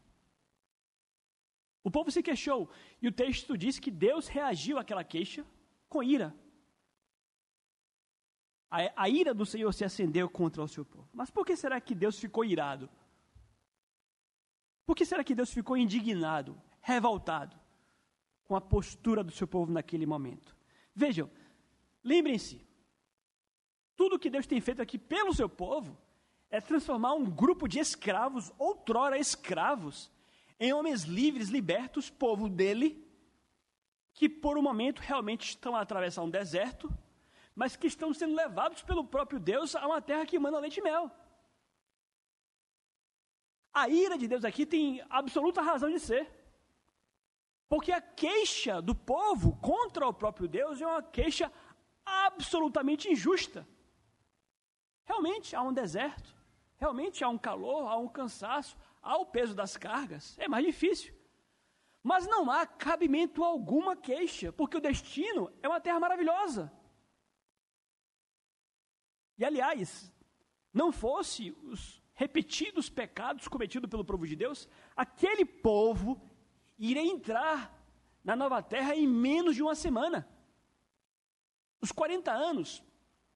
O 1.83 1.91
povo 1.91 2.11
se 2.11 2.23
queixou, 2.23 2.69
e 3.01 3.07
o 3.09 3.13
texto 3.13 3.57
diz 3.57 3.79
que 3.79 3.91
Deus 3.91 4.27
reagiu 4.27 4.77
àquela 4.77 5.05
queixa 5.05 5.47
com 5.89 6.03
ira. 6.03 6.35
A, 8.69 9.05
a, 9.05 9.09
ira 9.09 9.33
do 9.33 9.47
Senhor 9.47 9.73
se 9.73 9.85
acendeu 9.85 10.29
contra 10.29 10.63
o 10.63 10.69
seu 10.69 10.85
povo. 10.85 11.09
Mas 11.13 11.31
por 11.31 11.47
que 11.47 11.57
será 11.57 11.81
que 11.81 11.95
Deus 11.95 12.19
ficou 12.19 12.45
irado? 12.45 12.91
Por 14.87 14.97
que 14.97 15.05
será 15.05 15.23
que 15.23 15.35
Deus 15.35 15.53
ficou 15.53 15.77
indignado, 15.77 16.57
revoltado 16.81 17.57
com 18.45 18.57
a 18.57 18.61
postura 18.61 19.23
do 19.23 19.33
seu 19.33 19.47
povo 19.47 19.73
naquele 19.73 20.07
momento? 20.07 20.57
Vejam, 20.95 21.29
Lembrem-se, 22.07 22.65
tudo 23.97 24.17
que 24.17 24.31
Deus 24.31 24.47
tem 24.47 24.61
feito 24.61 24.81
aqui 24.81 24.97
pelo 24.97 25.35
seu 25.35 25.49
povo 25.49 25.99
é 26.49 26.61
transformar 26.61 27.15
um 27.15 27.29
grupo 27.29 27.67
de 27.67 27.81
escravos, 27.81 28.53
outrora 28.57 29.19
escravos, 29.19 30.09
em 30.61 30.73
homens 30.73 31.03
livres, 31.03 31.49
libertos, 31.49 32.09
povo 32.09 32.49
dele, 32.49 33.05
que 34.15 34.29
por 34.29 34.57
um 34.57 34.63
momento 34.63 35.01
realmente 35.01 35.49
estão 35.49 35.75
a 35.75 35.81
atravessar 35.81 36.23
um 36.23 36.31
deserto, 36.31 36.89
mas 37.57 37.75
que 37.75 37.89
estão 37.89 38.15
sendo 38.15 38.37
levados 38.37 38.85
pelo 38.85 39.05
próprio 39.05 39.41
Deus 39.41 39.75
a 39.75 39.85
uma 39.85 40.01
terra 40.01 40.27
que 40.27 40.39
manda 40.39 40.61
leite 40.61 40.79
e 40.79 40.83
mel. 40.85 41.11
A 43.77 43.91
ira 43.91 44.17
de 44.17 44.27
Deus 44.27 44.43
aqui 44.43 44.65
tem 44.65 45.05
absoluta 45.11 45.61
razão 45.61 45.91
de 45.91 46.01
ser. 46.01 46.27
Porque 47.69 47.93
a 47.93 48.01
queixa 48.01 48.81
do 48.81 48.95
povo 48.95 49.55
contra 49.61 50.09
o 50.09 50.15
próprio 50.15 50.49
Deus 50.49 50.81
é 50.81 50.87
uma 50.87 51.03
queixa 51.03 51.53
absolutamente 52.03 53.07
injusta. 53.07 53.69
Realmente 55.05 55.55
há 55.55 55.61
um 55.61 55.75
deserto, 55.75 56.35
realmente 56.79 57.23
há 57.23 57.29
um 57.29 57.37
calor, 57.37 57.87
há 57.87 57.99
um 57.99 58.09
cansaço, 58.09 58.79
há 59.03 59.19
o 59.19 59.27
peso 59.27 59.55
das 59.55 59.77
cargas, 59.77 60.39
é 60.39 60.49
mais 60.49 60.65
difícil. 60.65 61.15
Mas 62.03 62.27
não 62.27 62.51
há 62.51 62.67
cabimento 62.67 63.45
alguma 63.45 63.95
queixa, 63.95 64.51
porque 64.55 64.79
o 64.79 64.81
destino 64.81 65.53
é 65.61 65.69
uma 65.69 65.83
terra 65.83 66.01
maravilhosa. 66.01 66.73
E 69.37 69.45
aliás, 69.45 70.11
não 70.73 70.91
fosse 70.91 71.51
os 71.63 72.06
repetidos 72.17 72.89
pecados 72.89 73.47
cometidos 73.47 73.89
pelo 73.89 74.05
povo 74.05 74.27
de 74.27 74.35
Deus, 74.35 74.69
aquele 74.97 75.45
povo 75.45 76.21
iria 76.79 77.03
entrar 77.03 77.73
na 78.25 78.35
nova 78.35 78.63
terra 78.63 78.97
em 78.97 79.07
menos 79.07 79.55
de 79.55 79.63
uma 79.63 79.75
semana. 79.75 80.27
Os 81.81 81.93
40 81.93 82.33
anos 82.33 82.83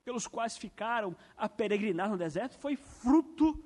pelos 0.03 0.27
quais 0.27 0.57
ficaram 0.57 1.15
a 1.37 1.47
peregrinar 1.47 2.11
no 2.11 2.17
deserto 2.17 2.59
foi 2.59 2.75
fruto 2.75 3.63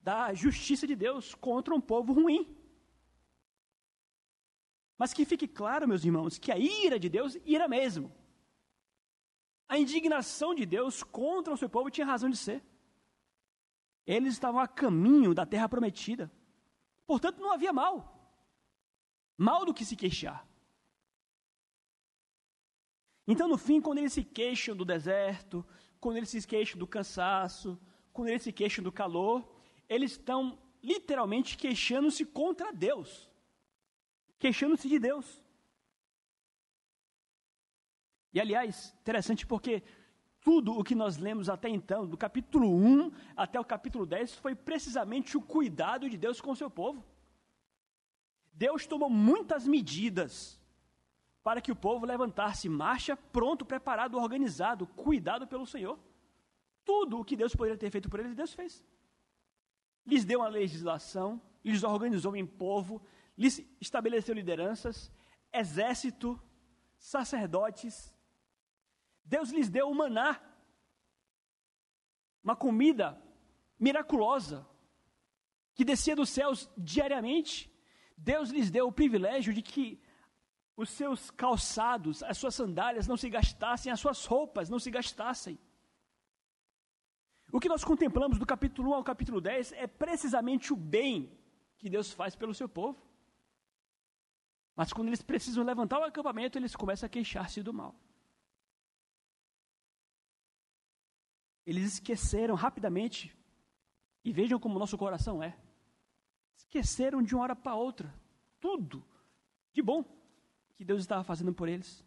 da 0.00 0.32
justiça 0.32 0.86
de 0.86 0.96
Deus 0.96 1.34
contra 1.34 1.74
um 1.74 1.80
povo 1.80 2.14
ruim. 2.14 2.56
Mas 4.96 5.12
que 5.12 5.26
fique 5.26 5.46
claro, 5.46 5.86
meus 5.86 6.02
irmãos, 6.02 6.38
que 6.38 6.50
a 6.50 6.56
ira 6.58 6.98
de 6.98 7.10
Deus, 7.10 7.36
ira 7.44 7.68
mesmo. 7.68 8.10
A 9.68 9.78
indignação 9.78 10.54
de 10.54 10.64
Deus 10.64 11.02
contra 11.02 11.52
o 11.52 11.56
seu 11.56 11.68
povo 11.68 11.90
tinha 11.90 12.06
razão 12.06 12.30
de 12.30 12.36
ser. 12.36 12.62
Eles 14.06 14.34
estavam 14.34 14.60
a 14.60 14.68
caminho 14.68 15.34
da 15.34 15.46
terra 15.46 15.68
prometida. 15.68 16.30
Portanto, 17.06 17.40
não 17.40 17.52
havia 17.52 17.72
mal. 17.72 17.96
Mal 19.36 19.64
do 19.64 19.74
que 19.74 19.84
se 19.84 19.96
queixar. 19.96 20.46
Então, 23.26 23.46
no 23.46 23.56
fim, 23.56 23.80
quando 23.80 23.98
eles 23.98 24.12
se 24.12 24.24
queixam 24.24 24.76
do 24.76 24.84
deserto, 24.84 25.64
quando 26.00 26.16
eles 26.16 26.28
se 26.28 26.46
queixam 26.46 26.78
do 26.78 26.86
cansaço, 26.86 27.80
quando 28.12 28.28
eles 28.28 28.42
se 28.42 28.52
queixam 28.52 28.82
do 28.82 28.90
calor, 28.90 29.48
eles 29.88 30.12
estão 30.12 30.58
literalmente 30.82 31.56
queixando-se 31.56 32.24
contra 32.24 32.72
Deus. 32.72 33.30
Queixando-se 34.38 34.88
de 34.88 34.98
Deus. 34.98 35.42
E 38.32 38.40
aliás, 38.40 38.94
interessante 39.00 39.46
porque 39.46 39.82
tudo 40.42 40.76
o 40.76 40.84
que 40.84 40.94
nós 40.94 41.16
lemos 41.16 41.48
até 41.48 41.68
então, 41.68 42.06
do 42.06 42.16
capítulo 42.16 42.68
1 42.68 43.12
até 43.36 43.58
o 43.60 43.64
capítulo 43.64 44.04
10, 44.04 44.34
foi 44.34 44.54
precisamente 44.54 45.36
o 45.36 45.42
cuidado 45.42 46.10
de 46.10 46.16
Deus 46.16 46.40
com 46.40 46.50
o 46.50 46.56
seu 46.56 46.70
povo. 46.70 47.04
Deus 48.52 48.86
tomou 48.86 49.08
muitas 49.08 49.66
medidas 49.66 50.60
para 51.42 51.60
que 51.60 51.72
o 51.72 51.76
povo 51.76 52.06
levantasse 52.06 52.68
marcha, 52.68 53.16
pronto, 53.16 53.64
preparado, 53.64 54.18
organizado, 54.18 54.86
cuidado 54.86 55.46
pelo 55.46 55.66
Senhor. 55.66 55.98
Tudo 56.84 57.18
o 57.18 57.24
que 57.24 57.36
Deus 57.36 57.54
poderia 57.54 57.78
ter 57.78 57.90
feito 57.90 58.08
por 58.08 58.20
eles, 58.20 58.34
Deus 58.34 58.52
fez. 58.52 58.84
Lhes 60.04 60.24
deu 60.24 60.40
uma 60.40 60.48
legislação, 60.48 61.40
lhes 61.64 61.82
organizou 61.82 62.36
em 62.36 62.46
povo, 62.46 63.00
lhes 63.38 63.64
estabeleceu 63.80 64.34
lideranças, 64.34 65.10
exército, 65.52 66.40
sacerdotes. 66.96 68.14
Deus 69.34 69.48
lhes 69.50 69.70
deu 69.70 69.88
o 69.88 69.94
maná, 69.94 70.38
uma 72.44 72.54
comida 72.54 73.06
miraculosa, 73.78 74.66
que 75.74 75.86
descia 75.86 76.14
dos 76.14 76.28
céus 76.28 76.70
diariamente. 76.76 77.72
Deus 78.14 78.50
lhes 78.50 78.70
deu 78.70 78.86
o 78.88 78.92
privilégio 78.92 79.54
de 79.54 79.62
que 79.62 79.98
os 80.76 80.90
seus 80.90 81.30
calçados, 81.30 82.22
as 82.22 82.36
suas 82.36 82.54
sandálias 82.54 83.08
não 83.08 83.16
se 83.16 83.30
gastassem, 83.30 83.90
as 83.90 84.00
suas 84.00 84.26
roupas 84.26 84.68
não 84.68 84.78
se 84.78 84.90
gastassem. 84.90 85.58
O 87.50 87.58
que 87.58 87.70
nós 87.70 87.82
contemplamos 87.82 88.38
do 88.38 88.44
capítulo 88.44 88.90
1 88.90 88.94
ao 88.96 89.04
capítulo 89.04 89.40
10 89.40 89.72
é 89.72 89.86
precisamente 89.86 90.74
o 90.74 90.76
bem 90.76 91.16
que 91.78 91.88
Deus 91.88 92.12
faz 92.12 92.36
pelo 92.36 92.52
seu 92.52 92.68
povo. 92.68 93.00
Mas 94.76 94.92
quando 94.92 95.08
eles 95.08 95.22
precisam 95.22 95.64
levantar 95.64 96.00
o 96.00 96.04
acampamento, 96.04 96.58
eles 96.58 96.76
começam 96.76 97.06
a 97.06 97.10
queixar-se 97.10 97.62
do 97.62 97.72
mal. 97.72 97.94
Eles 101.66 101.84
esqueceram 101.94 102.54
rapidamente, 102.54 103.36
e 104.24 104.32
vejam 104.32 104.58
como 104.58 104.76
o 104.76 104.78
nosso 104.78 104.98
coração 104.98 105.42
é. 105.42 105.56
Esqueceram 106.56 107.22
de 107.22 107.34
uma 107.34 107.44
hora 107.44 107.56
para 107.56 107.74
outra 107.74 108.22
tudo 108.62 109.04
de 109.72 109.82
bom 109.82 110.04
que 110.76 110.84
Deus 110.84 111.00
estava 111.00 111.24
fazendo 111.24 111.52
por 111.52 111.68
eles. 111.68 112.04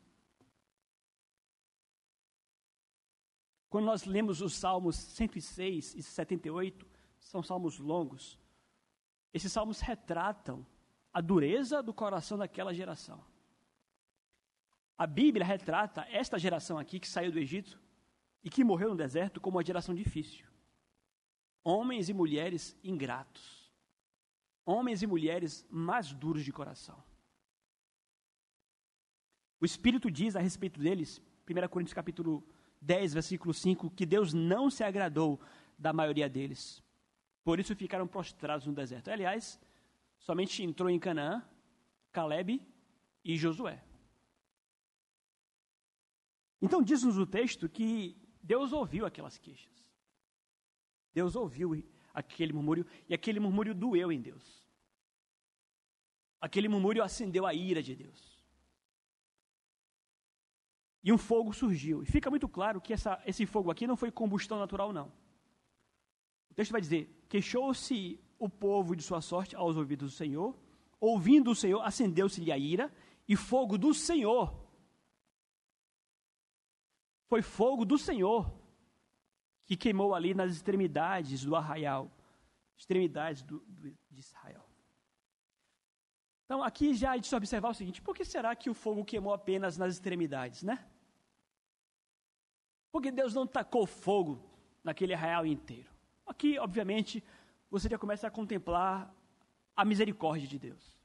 Quando 3.70 3.86
nós 3.86 4.06
lemos 4.06 4.42
os 4.42 4.56
Salmos 4.56 4.96
106 4.96 5.96
e 5.96 6.02
78, 6.02 6.88
são 7.20 7.44
salmos 7.44 7.78
longos, 7.78 8.40
esses 9.34 9.52
salmos 9.52 9.82
retratam 9.82 10.66
a 11.12 11.20
dureza 11.20 11.84
do 11.84 11.94
coração 11.94 12.38
daquela 12.38 12.74
geração. 12.74 13.22
A 14.98 15.06
Bíblia 15.06 15.46
retrata 15.46 16.08
esta 16.10 16.40
geração 16.40 16.78
aqui 16.80 17.02
que 17.02 17.08
saiu 17.08 17.34
do 17.34 17.40
Egito 17.40 17.78
e 18.46 18.50
que 18.50 18.64
morreu 18.64 18.90
no 18.90 18.96
deserto 18.96 19.42
como 19.42 19.58
uma 19.58 19.66
geração 19.66 19.96
difícil. 19.96 20.46
Homens 21.64 22.10
e 22.10 22.14
mulheres 22.14 22.78
ingratos. 22.84 23.74
Homens 24.64 25.02
e 25.02 25.08
mulheres 25.08 25.66
mais 25.68 26.14
duros 26.14 26.46
de 26.46 26.54
coração. 26.54 27.04
O 29.60 29.66
Espírito 29.66 30.12
diz 30.12 30.36
a 30.36 30.40
respeito 30.40 30.80
deles, 30.80 31.20
1 31.50 31.68
Coríntios 31.68 31.94
capítulo 31.94 32.48
10, 32.82 33.16
versículo 33.16 33.52
5, 33.52 33.90
que 33.90 34.06
Deus 34.06 34.32
não 34.32 34.70
se 34.70 34.84
agradou 34.84 35.40
da 35.78 35.92
maioria 35.92 36.30
deles. 36.30 36.84
Por 37.44 37.60
isso 37.60 37.76
ficaram 37.76 38.08
prostrados 38.08 38.68
no 38.68 38.74
deserto. 38.74 39.10
Aliás, 39.10 39.60
somente 40.20 40.62
entrou 40.62 40.88
em 40.90 41.00
Canaã 41.00 41.44
Caleb 42.12 42.62
e 43.24 43.38
Josué. 43.38 43.84
Então 46.62 46.84
diz-nos 46.84 47.18
o 47.18 47.26
texto 47.26 47.68
que 47.68 48.16
Deus 48.46 48.72
ouviu 48.72 49.06
aquelas 49.06 49.38
queixas. 49.38 49.74
Deus 51.14 51.36
ouviu 51.36 51.84
aquele 52.14 52.54
murmúrio 52.54 52.86
e 53.10 53.14
aquele 53.14 53.40
murmúrio 53.40 53.74
doeu 53.74 54.12
em 54.12 54.22
Deus. 54.22 54.46
Aquele 56.40 56.68
murmúrio 56.68 57.04
acendeu 57.04 57.46
a 57.46 57.54
ira 57.54 57.82
de 57.82 57.96
Deus 57.96 58.36
e 61.06 61.14
um 61.14 61.20
fogo 61.20 61.54
surgiu. 61.54 62.02
E 62.02 62.06
fica 62.08 62.32
muito 62.32 62.50
claro 62.50 62.82
que 62.82 62.92
essa, 62.92 63.22
esse 63.28 63.46
fogo 63.46 63.70
aqui 63.70 63.86
não 63.86 63.96
foi 63.96 64.10
combustão 64.10 64.58
natural, 64.58 64.92
não. 64.92 65.12
O 66.50 66.54
texto 66.56 66.72
vai 66.72 66.82
dizer: 66.82 67.24
Queixou-se 67.30 68.20
o 68.40 68.50
povo 68.50 68.96
de 68.96 69.04
sua 69.04 69.22
sorte 69.22 69.56
aos 69.56 69.78
ouvidos 69.78 70.12
do 70.12 70.18
Senhor, 70.18 70.58
ouvindo 71.00 71.52
o 71.52 71.56
Senhor, 71.56 71.82
acendeu-se-lhe 71.82 72.52
a 72.52 72.58
ira, 72.58 72.92
e 73.28 73.36
fogo 73.36 73.78
do 73.78 73.94
Senhor. 73.94 74.65
Foi 77.28 77.42
fogo 77.42 77.86
do 77.86 77.98
Senhor 77.98 78.52
que 79.66 79.76
queimou 79.76 80.14
ali 80.14 80.34
nas 80.34 80.52
extremidades 80.52 81.44
do 81.44 81.56
arraial, 81.56 82.12
extremidades 82.78 83.42
do, 83.42 83.60
do, 83.60 83.90
de 84.12 84.20
Israel. 84.20 84.64
Então, 86.46 86.64
aqui 86.64 86.94
já 86.94 87.16
é 87.16 87.20
de 87.20 87.28
se 87.28 87.36
observar 87.36 87.70
o 87.70 87.74
seguinte: 87.74 88.02
por 88.02 88.16
que 88.16 88.24
será 88.24 88.56
que 88.56 88.70
o 88.70 88.74
fogo 88.74 89.04
queimou 89.04 89.34
apenas 89.34 89.78
nas 89.78 89.94
extremidades, 89.94 90.62
né? 90.62 90.86
Porque 92.92 93.12
Deus 93.12 93.34
não 93.34 93.48
tacou 93.48 93.86
fogo 93.86 94.40
naquele 94.84 95.14
arraial 95.14 95.46
inteiro. 95.46 95.90
Aqui, 96.26 96.58
obviamente, 96.60 97.24
você 97.70 97.90
já 97.90 97.98
começa 97.98 98.28
a 98.28 98.32
contemplar 98.32 99.14
a 99.76 99.84
misericórdia 99.84 100.48
de 100.48 100.58
Deus. 100.58 100.96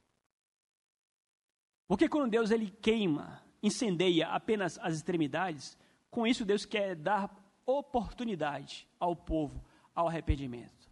Porque 1.87 2.07
quando 2.07 2.31
Deus 2.31 2.51
ele 2.51 2.69
queima, 2.69 3.43
incendeia 3.61 4.29
apenas 4.29 4.79
as 4.79 4.95
extremidades, 4.95 5.77
com 6.11 6.27
isso 6.27 6.45
Deus 6.45 6.65
quer 6.65 6.95
dar 6.95 7.33
oportunidade 7.65 8.87
ao 8.99 9.15
povo 9.15 9.63
ao 9.95 10.07
arrependimento. 10.07 10.91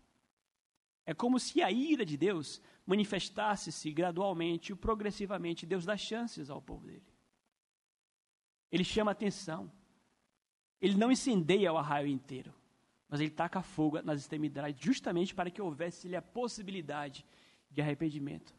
É 1.06 1.14
como 1.14 1.40
se 1.40 1.62
a 1.62 1.72
ira 1.72 2.06
de 2.06 2.16
Deus 2.16 2.62
manifestasse-se 2.86 3.92
gradualmente, 3.92 4.76
progressivamente. 4.76 5.66
Deus 5.66 5.86
dá 5.86 5.98
chances 5.98 6.50
ao 6.50 6.62
povo 6.62 6.86
dele. 6.88 7.06
Ele 8.72 8.84
chama 8.84 9.12
atenção. 9.12 9.72
Ele 10.80 10.96
não 10.96 11.12
incendeia 11.12 11.74
o 11.74 11.78
arraio 11.78 12.08
inteiro, 12.08 12.54
mas 13.08 13.20
ele 13.20 13.32
taca 13.32 13.62
fogo 13.62 14.02
nas 14.02 14.22
extremidades, 14.22 14.80
justamente 14.82 15.36
para 15.36 15.52
que 15.52 15.62
houvesse 15.62 16.16
a 16.16 16.22
possibilidade 16.22 17.26
de 17.70 17.82
arrependimento. 17.82 18.56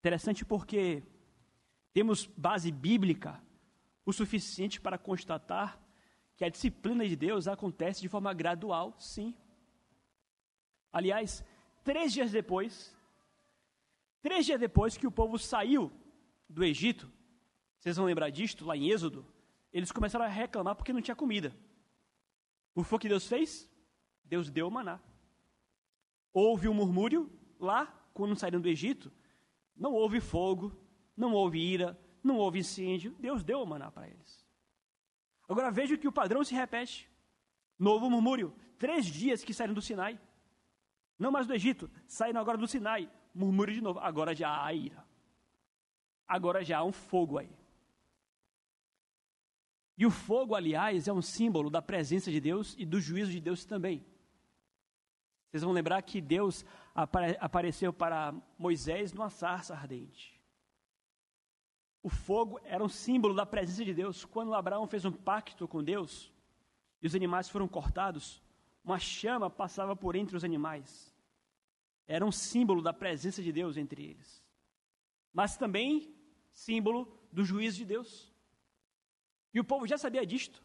Interessante 0.00 0.44
porque 0.44 1.02
temos 1.92 2.26
base 2.26 2.72
bíblica 2.72 3.40
o 4.04 4.12
suficiente 4.12 4.80
para 4.80 4.98
constatar 4.98 5.80
que 6.36 6.44
a 6.44 6.48
disciplina 6.48 7.06
de 7.06 7.16
Deus 7.16 7.46
acontece 7.46 8.00
de 8.00 8.08
forma 8.08 8.32
gradual, 8.32 8.94
sim. 8.98 9.34
Aliás, 10.92 11.44
três 11.84 12.12
dias 12.12 12.32
depois, 12.32 12.96
três 14.22 14.46
dias 14.46 14.58
depois 14.58 14.96
que 14.96 15.06
o 15.06 15.12
povo 15.12 15.38
saiu 15.38 15.92
do 16.48 16.64
Egito, 16.64 17.10
vocês 17.78 17.96
vão 17.96 18.06
lembrar 18.06 18.30
disto 18.30 18.64
lá 18.64 18.76
em 18.76 18.90
Êxodo, 18.90 19.26
eles 19.72 19.92
começaram 19.92 20.24
a 20.24 20.28
reclamar 20.28 20.74
porque 20.74 20.92
não 20.92 21.02
tinha 21.02 21.14
comida. 21.14 21.54
O 22.74 22.98
que 22.98 23.08
Deus 23.08 23.26
fez? 23.26 23.70
Deus 24.24 24.50
deu 24.50 24.68
o 24.68 24.70
maná. 24.70 25.00
Houve 26.32 26.68
um 26.68 26.74
murmúrio 26.74 27.30
lá, 27.58 27.86
quando 28.14 28.36
saíram 28.36 28.60
do 28.60 28.68
Egito. 28.68 29.12
Não 29.76 29.92
houve 29.92 30.20
fogo, 30.20 30.76
não 31.16 31.32
houve 31.32 31.58
ira, 31.58 31.98
não 32.22 32.36
houve 32.36 32.58
incêndio. 32.58 33.14
Deus 33.18 33.42
deu 33.42 33.62
o 33.62 33.66
maná 33.66 33.90
para 33.90 34.08
eles. 34.08 34.44
Agora 35.48 35.70
veja 35.70 35.96
que 35.96 36.08
o 36.08 36.12
padrão 36.12 36.44
se 36.44 36.54
repete. 36.54 37.10
Novo 37.78 38.08
murmúrio. 38.10 38.54
Três 38.78 39.06
dias 39.06 39.42
que 39.42 39.54
saíram 39.54 39.74
do 39.74 39.82
Sinai. 39.82 40.20
Não 41.18 41.30
mais 41.30 41.46
do 41.46 41.54
Egito. 41.54 41.90
Saíram 42.06 42.40
agora 42.40 42.56
do 42.56 42.68
Sinai. 42.68 43.10
Murmúrio 43.34 43.74
de 43.74 43.80
novo. 43.80 43.98
Agora 43.98 44.34
já 44.34 44.64
há 44.64 44.72
ira. 44.72 45.04
Agora 46.26 46.64
já 46.64 46.78
há 46.78 46.84
um 46.84 46.92
fogo 46.92 47.38
aí. 47.38 47.50
E 49.98 50.06
o 50.06 50.10
fogo, 50.10 50.54
aliás, 50.54 51.08
é 51.08 51.12
um 51.12 51.20
símbolo 51.20 51.68
da 51.68 51.82
presença 51.82 52.30
de 52.30 52.40
Deus 52.40 52.74
e 52.78 52.86
do 52.86 52.98
juízo 53.00 53.30
de 53.30 53.40
Deus 53.40 53.66
também. 53.66 54.02
Vocês 55.50 55.62
vão 55.62 55.72
lembrar 55.72 56.00
que 56.00 56.20
Deus 56.22 56.64
apare 56.94 57.36
apareceu 57.38 57.92
para 57.92 58.32
Moisés 58.56 59.12
numa 59.12 59.28
sarça 59.28 59.74
ardente. 59.74 60.39
O 62.02 62.08
fogo 62.08 62.58
era 62.64 62.82
um 62.82 62.88
símbolo 62.88 63.34
da 63.34 63.44
presença 63.44 63.84
de 63.84 63.92
Deus. 63.92 64.24
Quando 64.24 64.54
Abraão 64.54 64.86
fez 64.86 65.04
um 65.04 65.12
pacto 65.12 65.68
com 65.68 65.84
Deus 65.84 66.32
e 67.02 67.06
os 67.06 67.14
animais 67.14 67.48
foram 67.48 67.68
cortados, 67.68 68.42
uma 68.82 68.98
chama 68.98 69.50
passava 69.50 69.94
por 69.94 70.16
entre 70.16 70.36
os 70.36 70.44
animais. 70.44 71.14
Era 72.06 72.24
um 72.24 72.32
símbolo 72.32 72.82
da 72.82 72.92
presença 72.92 73.42
de 73.42 73.52
Deus 73.52 73.76
entre 73.76 74.02
eles. 74.02 74.42
Mas 75.32 75.56
também 75.56 76.14
símbolo 76.52 77.06
do 77.30 77.44
juízo 77.44 77.78
de 77.78 77.84
Deus. 77.84 78.32
E 79.52 79.60
o 79.60 79.64
povo 79.64 79.86
já 79.86 79.98
sabia 79.98 80.26
disto. 80.26 80.62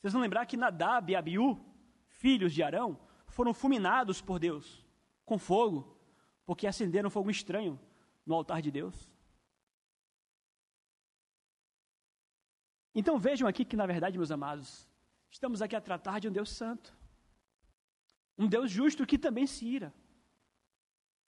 Vocês 0.00 0.12
vão 0.12 0.22
lembrar 0.22 0.46
que 0.46 0.56
Nadab 0.56 1.10
e 1.10 1.16
Abiú, 1.16 1.58
filhos 2.08 2.52
de 2.52 2.62
Arão, 2.62 2.98
foram 3.26 3.52
fulminados 3.52 4.20
por 4.20 4.38
Deus 4.38 4.84
com 5.24 5.38
fogo, 5.38 5.98
porque 6.46 6.66
acenderam 6.66 7.10
fogo 7.10 7.30
estranho 7.30 7.78
no 8.24 8.34
altar 8.34 8.62
de 8.62 8.70
Deus. 8.70 9.08
Então 12.98 13.16
vejam 13.18 13.46
aqui 13.48 13.64
que, 13.64 13.76
na 13.76 13.86
verdade, 13.86 14.18
meus 14.18 14.32
amados, 14.38 14.68
estamos 15.30 15.62
aqui 15.62 15.76
a 15.76 15.80
tratar 15.80 16.18
de 16.18 16.28
um 16.28 16.32
Deus 16.32 16.50
santo. 16.50 16.88
Um 18.36 18.48
Deus 18.54 18.70
justo 18.70 19.06
que 19.06 19.18
também 19.26 19.46
se 19.46 19.64
ira. 19.64 19.90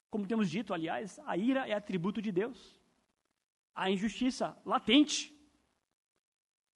Como 0.09 0.27
temos 0.31 0.49
dito, 0.49 0.73
aliás, 0.73 1.19
a 1.25 1.37
ira 1.37 1.67
é 1.71 1.73
atributo 1.73 2.21
de 2.21 2.31
Deus. 2.31 2.59
A 3.73 3.89
injustiça 3.89 4.57
latente 4.65 5.17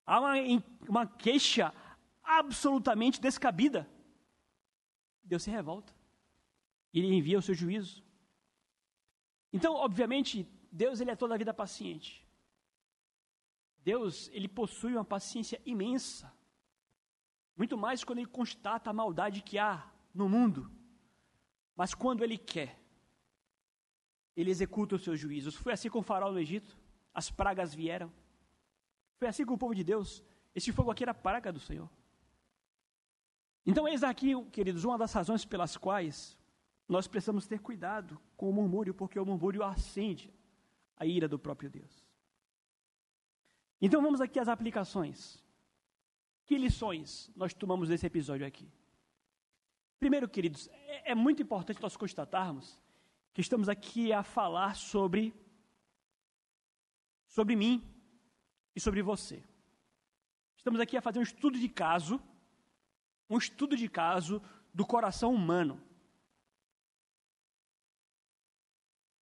Há 0.07 0.20
uma, 0.20 0.35
uma 0.88 1.07
queixa 1.07 1.72
absolutamente 2.22 3.20
descabida. 3.20 3.88
Deus 5.22 5.42
se 5.42 5.50
revolta. 5.50 5.92
Ele 6.92 7.14
envia 7.14 7.38
o 7.38 7.42
seu 7.42 7.54
juízo. 7.54 8.04
Então, 9.52 9.74
obviamente, 9.74 10.46
Deus 10.70 11.00
ele 11.00 11.11
é 11.11 11.16
toda 11.16 11.35
a 11.35 11.38
vida 11.38 11.54
paciente. 11.54 12.23
Deus, 13.85 14.31
ele 14.33 14.49
possui 14.49 14.94
uma 14.94 15.05
paciência 15.05 15.61
imensa. 15.64 16.33
Muito 17.55 17.77
mais 17.77 18.03
quando 18.03 18.18
ele 18.18 18.27
constata 18.27 18.88
a 18.88 18.92
maldade 18.92 19.42
que 19.42 19.59
há 19.59 19.87
no 20.12 20.29
mundo. 20.29 20.70
Mas 21.77 21.94
quando 21.94 22.25
ele 22.25 22.38
quer, 22.38 22.81
ele 24.35 24.51
executa 24.51 24.97
os 24.97 25.05
seus 25.05 25.20
juízos. 25.20 25.55
Foi 25.55 25.73
assim 25.73 25.90
com 25.90 25.99
o 25.99 26.03
faraó 26.03 26.33
no 26.33 26.40
Egito. 26.40 26.77
As 27.12 27.31
pragas 27.31 27.75
vieram. 27.75 28.11
Foi 29.18 29.29
assim 29.29 29.44
com 29.44 29.55
o 29.55 29.59
povo 29.59 29.75
de 29.75 29.85
Deus. 29.85 30.25
Esse 30.55 30.73
fogo 30.73 30.90
aqui 30.90 31.05
era 31.05 31.12
praga 31.12 31.53
do 31.53 31.61
Senhor. 31.61 31.88
Então, 33.66 33.87
eis 33.87 34.03
aqui, 34.03 34.33
queridos, 34.51 34.85
uma 34.85 34.99
das 34.99 35.12
razões 35.12 35.44
pelas 35.44 35.77
quais 35.77 36.38
nós 36.88 37.07
precisamos 37.07 37.47
ter 37.47 37.61
cuidado 37.61 38.20
com 38.37 38.49
o 38.49 38.53
murmúrio, 38.53 38.94
porque 38.94 39.18
o 39.18 39.27
murmúrio 39.27 39.62
acende 39.62 40.33
a 40.97 41.07
ira 41.07 41.29
do 41.29 41.38
próprio 41.38 41.70
Deus. 41.70 42.05
Então, 43.87 44.01
vamos 44.01 44.23
aqui 44.23 44.40
às 44.40 44.49
aplicações. 44.49 45.44
Que 46.47 46.57
lições 46.57 47.31
nós 47.37 47.53
tomamos 47.53 47.90
desse 47.90 48.07
episódio 48.07 48.47
aqui? 48.47 48.66
Primeiro, 50.01 50.27
queridos, 50.27 50.68
é, 50.68 51.11
é 51.11 51.14
muito 51.14 51.42
importante 51.42 51.83
nós 51.83 51.94
constatarmos 51.94 52.81
que 53.35 53.42
estamos 53.42 53.68
aqui 53.68 54.11
a 54.11 54.23
falar 54.23 54.75
sobre 54.75 55.35
sobre 57.27 57.55
mim 57.55 57.87
e 58.75 58.81
sobre 58.81 59.03
você. 59.03 59.44
Estamos 60.57 60.81
aqui 60.81 60.97
a 60.97 61.03
fazer 61.03 61.18
um 61.18 61.23
estudo 61.23 61.59
de 61.59 61.68
caso, 61.68 62.18
um 63.29 63.37
estudo 63.37 63.77
de 63.77 63.87
caso 63.87 64.40
do 64.73 64.87
coração 64.87 65.35
humano. 65.35 65.79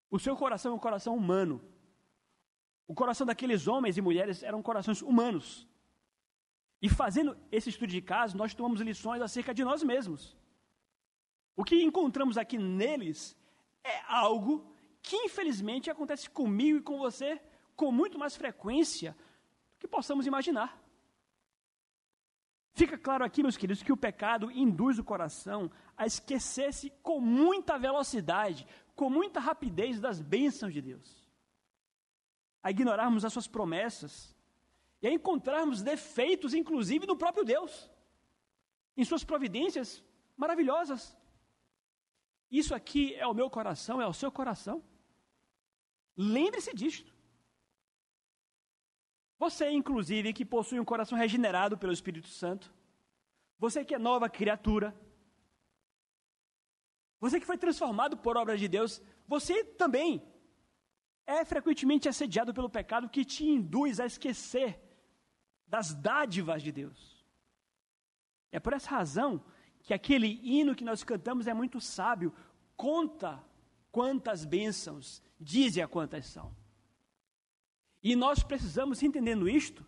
O 0.09 0.21
seu 0.21 0.37
coração 0.37 0.71
é 0.71 0.75
um 0.77 0.79
coração 0.87 1.17
humano. 1.17 1.72
O 2.93 2.95
coração 2.95 3.27
daqueles 3.27 3.67
homens 3.67 3.97
e 3.97 4.03
mulheres 4.03 4.43
eram 4.43 4.61
corações 4.61 5.01
humanos. 5.01 5.67
E 6.83 6.91
fazendo 6.91 7.35
esse 7.51 7.71
estudo 7.71 7.89
de 7.89 8.03
caso, 8.03 8.37
nós 8.37 8.53
tomamos 8.53 8.83
lições 8.83 9.23
acerca 9.23 9.55
de 9.55 9.65
nós 9.65 9.83
mesmos. 9.83 10.37
O 11.57 11.65
que 11.65 11.83
encontramos 11.83 12.37
aqui 12.37 12.59
neles 12.59 13.35
é 13.83 14.03
algo 14.07 14.71
que 15.01 15.17
infelizmente 15.17 15.91
acontece 15.91 16.29
comigo 16.29 16.81
e 16.81 16.83
com 16.83 16.99
você 16.99 17.41
com 17.75 17.91
muito 17.91 18.19
mais 18.19 18.37
frequência 18.37 19.17
do 19.71 19.79
que 19.79 19.89
possamos 19.89 20.27
imaginar. 20.27 20.79
Fica 22.75 22.99
claro 22.99 23.25
aqui, 23.25 23.43
meus 23.43 23.57
queridos, 23.57 23.83
que 23.83 23.93
o 23.93 23.97
pecado 23.97 24.51
induz 24.51 24.99
o 24.99 25.05
coração 25.05 25.71
a 25.97 26.05
esquecer-se 26.05 26.91
com 27.03 27.19
muita 27.23 27.79
velocidade, 27.79 28.67
com 28.95 29.09
muita 29.09 29.41
rapidez 29.41 29.99
das 29.99 30.21
bênçãos 30.21 30.75
de 30.75 30.83
Deus, 30.83 31.22
a 32.63 32.71
ignorarmos 32.71 33.25
as 33.25 33.33
suas 33.33 33.47
promessas 33.47 34.35
e 35.01 35.07
a 35.09 35.13
encontrarmos 35.13 35.83
defeitos, 35.83 36.55
inclusive, 36.55 37.07
no 37.07 37.17
próprio 37.17 37.45
Deus, 37.45 37.91
em 38.97 39.05
suas 39.05 39.25
providências 39.25 40.03
maravilhosas. 40.37 41.17
Isso 42.51 42.75
aqui 42.75 43.15
é 43.15 43.27
o 43.27 43.35
meu 43.35 43.51
coração, 43.51 44.01
é 44.01 44.07
o 44.07 44.13
seu 44.13 44.31
coração. 44.31 44.83
Lembre-se 46.17 46.73
disto. 46.75 47.13
Você, 49.39 49.71
inclusive, 49.71 50.33
que 50.33 50.45
possui 50.45 50.79
um 50.79 50.85
coração 50.85 51.19
regenerado 51.19 51.77
pelo 51.77 51.93
Espírito 51.93 52.29
Santo. 52.29 52.73
Você 53.59 53.85
que 53.85 53.95
é 53.95 53.99
nova 53.99 54.29
criatura. 54.29 54.95
Você 57.19 57.41
que 57.41 57.47
foi 57.47 57.59
transformado 57.59 58.17
por 58.17 58.37
obra 58.37 58.57
de 58.57 58.69
Deus. 58.69 59.03
Você 59.27 59.65
também 59.65 60.23
é 61.41 61.45
frequentemente 61.45 62.09
assediado 62.09 62.53
pelo 62.53 62.71
pecado 62.71 63.09
que 63.09 63.25
te 63.25 63.45
induz 63.45 64.01
a 64.01 64.07
esquecer 64.07 64.81
das 65.67 65.95
dádivas 65.95 66.63
de 66.63 66.73
Deus. 66.73 67.25
É 68.51 68.61
por 68.61 68.73
essa 68.73 68.91
razão 68.91 69.43
que 69.83 69.95
aquele 69.95 70.41
hino 70.43 70.75
que 70.75 70.85
nós 70.85 71.03
cantamos 71.03 71.47
é 71.47 71.55
muito 71.55 71.81
sábio. 71.81 72.33
Conta 72.77 73.43
quantas 73.91 74.45
bênçãos, 74.45 75.23
dize 75.41 75.81
a 75.81 75.89
quantas 75.89 76.27
são. 76.27 76.55
E 78.03 78.17
nós 78.17 78.43
precisamos, 78.43 79.03
entendendo 79.03 79.49
isto, 79.49 79.87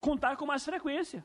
contar 0.00 0.36
com 0.36 0.46
mais 0.46 0.64
frequência. 0.64 1.24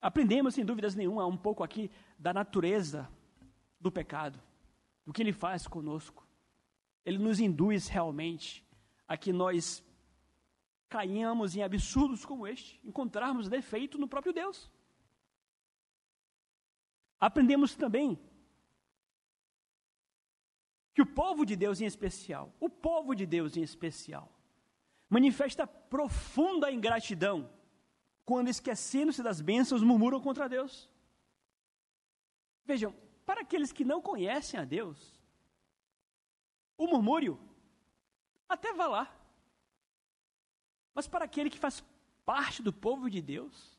Aprendemos, 0.00 0.54
sem 0.54 0.64
dúvidas 0.64 0.94
nenhuma, 0.94 1.26
um 1.26 1.36
pouco 1.36 1.64
aqui 1.64 1.90
da 2.18 2.32
natureza 2.32 3.08
do 3.80 3.90
pecado, 3.90 4.38
do 5.04 5.12
que 5.12 5.22
ele 5.22 5.32
faz 5.32 5.66
conosco. 5.66 6.26
Ele 7.04 7.18
nos 7.18 7.40
induz 7.40 7.88
realmente 7.88 8.66
a 9.06 9.16
que 9.16 9.32
nós 9.32 9.84
caímos 10.88 11.56
em 11.56 11.62
absurdos 11.62 12.24
como 12.24 12.46
este, 12.46 12.80
encontrarmos 12.84 13.48
defeito 13.48 13.98
no 13.98 14.08
próprio 14.08 14.32
Deus. 14.32 14.70
Aprendemos 17.20 17.74
também 17.74 18.18
que 20.94 21.02
o 21.02 21.06
povo 21.06 21.44
de 21.44 21.56
Deus 21.56 21.80
em 21.80 21.86
especial, 21.86 22.54
o 22.60 22.68
povo 22.68 23.14
de 23.14 23.26
Deus 23.26 23.56
em 23.56 23.62
especial, 23.62 24.32
manifesta 25.08 25.66
profunda 25.66 26.70
ingratidão 26.70 27.50
quando, 28.24 28.48
esquecendo-se 28.48 29.22
das 29.22 29.40
bênçãos, 29.40 29.82
murmuram 29.82 30.20
contra 30.20 30.48
Deus. 30.48 30.88
Vejam, 32.64 32.94
para 33.24 33.40
aqueles 33.42 33.72
que 33.72 33.84
não 33.84 34.00
conhecem 34.00 34.58
a 34.58 34.64
Deus, 34.64 34.98
o 36.76 36.86
murmúrio 36.86 37.38
até 38.48 38.72
vá 38.72 38.86
lá. 38.86 39.16
Mas 40.94 41.08
para 41.08 41.24
aquele 41.24 41.50
que 41.50 41.58
faz 41.58 41.84
parte 42.24 42.62
do 42.62 42.72
povo 42.72 43.10
de 43.10 43.20
Deus, 43.20 43.78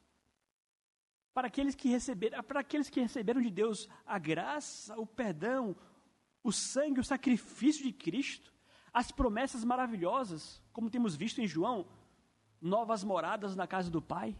para 1.34 1.47
aqueles 1.47 1.75
que 1.75 1.89
receberam, 1.89 2.43
para 2.43 2.60
aqueles 2.62 2.89
que 2.89 3.01
receberam 3.01 3.41
de 3.41 3.49
Deus 3.49 3.89
a 4.05 4.17
graça, 4.17 4.97
o 4.97 5.05
perdão, 5.05 5.75
o 6.43 6.51
sangue, 6.51 6.99
o 6.99 7.03
sacrifício 7.03 7.84
de 7.84 7.91
Cristo, 7.91 8.53
as 8.93 9.12
promessas 9.12 9.63
maravilhosas, 9.63 10.62
como 10.71 10.89
temos 10.89 11.15
visto 11.15 11.41
em 11.41 11.47
João, 11.47 11.88
novas 12.62 13.03
moradas 13.03 13.55
na 13.55 13.67
casa 13.67 13.89
do 13.91 14.01
Pai. 14.01 14.36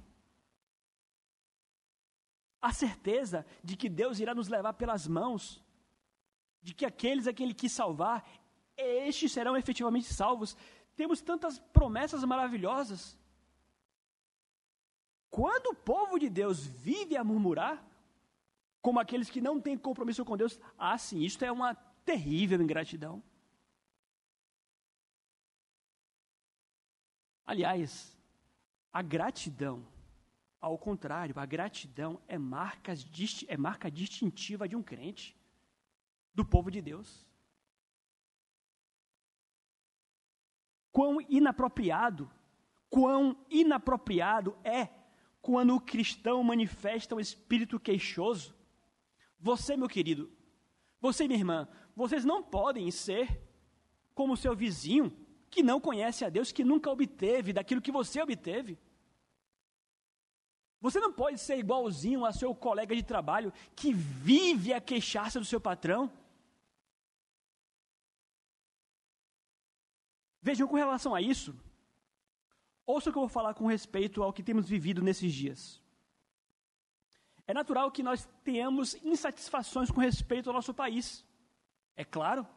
A 2.70 2.72
certeza 2.74 3.46
de 3.64 3.78
que 3.78 3.88
Deus 3.88 4.20
irá 4.20 4.34
nos 4.34 4.48
levar 4.48 4.74
pelas 4.74 5.08
mãos, 5.08 5.64
de 6.64 6.74
que 6.74 6.84
aqueles 6.84 7.28
a 7.28 7.34
quem 7.34 7.46
Ele 7.46 7.54
quis 7.54 7.72
salvar, 7.72 8.28
estes 8.76 9.32
serão 9.32 9.56
efetivamente 9.56 10.12
salvos, 10.12 10.58
temos 10.96 11.22
tantas 11.22 11.60
promessas 11.60 12.24
maravilhosas. 12.24 13.16
Quando 15.30 15.68
o 15.68 15.76
povo 15.76 16.18
de 16.18 16.28
Deus 16.28 16.66
vive 16.66 17.16
a 17.16 17.24
murmurar, 17.24 17.86
como 18.82 19.00
aqueles 19.00 19.30
que 19.30 19.46
não 19.48 19.62
têm 19.62 19.78
compromisso 19.78 20.26
com 20.26 20.36
Deus, 20.36 20.60
ah, 20.76 20.98
sim, 20.98 21.20
isto 21.22 21.46
é 21.46 21.52
uma 21.52 21.76
terrível 22.04 22.60
ingratidão. 22.60 23.22
Aliás, 27.46 28.18
a 28.92 29.04
gratidão, 29.04 29.86
ao 30.68 30.78
contrário, 30.78 31.38
a 31.38 31.46
gratidão 31.46 32.20
é, 32.28 32.38
marcas, 32.38 33.06
é 33.48 33.58
marca 33.58 33.90
distintiva 33.92 34.68
de 34.68 34.76
um 34.76 34.82
crente, 34.82 35.36
do 36.34 36.44
povo 36.44 36.70
de 36.72 36.82
Deus. 36.82 37.26
quão 40.96 41.20
inapropriado, 41.28 42.32
quão 42.90 43.36
inapropriado 43.50 44.58
é 44.64 44.88
quando 45.42 45.76
o 45.76 45.82
cristão 45.82 46.42
manifesta 46.42 47.14
um 47.14 47.20
espírito 47.20 47.78
queixoso. 47.78 48.56
Você, 49.38 49.76
meu 49.76 49.90
querido, 49.90 50.32
você, 51.02 51.28
minha 51.28 51.38
irmã, 51.38 51.68
vocês 51.94 52.24
não 52.24 52.42
podem 52.42 52.90
ser 52.92 53.28
como 54.14 54.38
seu 54.38 54.56
vizinho 54.56 55.14
que 55.50 55.62
não 55.62 55.82
conhece 55.82 56.24
a 56.24 56.30
Deus, 56.30 56.54
que 56.54 56.64
nunca 56.64 56.90
obteve 56.90 57.52
daquilo 57.52 57.82
que 57.82 57.92
você 57.92 58.22
obteve. 58.22 58.80
Você 60.86 61.00
não 61.00 61.12
pode 61.12 61.40
ser 61.40 61.58
igualzinho 61.58 62.24
a 62.24 62.32
seu 62.32 62.54
colega 62.54 62.96
de 62.96 63.02
trabalho 63.02 63.52
que 63.76 63.92
vive 63.92 64.72
a 64.72 64.80
queixar-se 64.80 65.40
do 65.40 65.44
seu 65.44 65.60
patrão. 65.60 66.12
Vejam, 70.40 70.68
com 70.68 70.76
relação 70.76 71.16
a 71.16 71.20
isso, 71.20 71.60
ouça 72.86 73.10
o 73.10 73.12
que 73.12 73.18
eu 73.18 73.24
vou 73.24 73.30
falar 73.30 73.56
com 73.56 73.66
respeito 73.66 74.22
ao 74.22 74.32
que 74.32 74.44
temos 74.44 74.70
vivido 74.70 75.02
nesses 75.02 75.34
dias. 75.34 75.82
É 77.48 77.54
natural 77.54 77.90
que 77.90 78.04
nós 78.04 78.30
tenhamos 78.44 78.94
insatisfações 79.04 79.90
com 79.90 80.00
respeito 80.00 80.52
ao 80.52 80.54
nosso 80.54 80.72
país. 80.72 81.26
É 81.96 82.06
claro. 82.06 82.48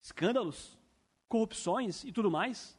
Escândalos, 0.00 0.78
corrupções 1.28 2.04
e 2.04 2.12
tudo 2.12 2.30
mais. 2.30 2.78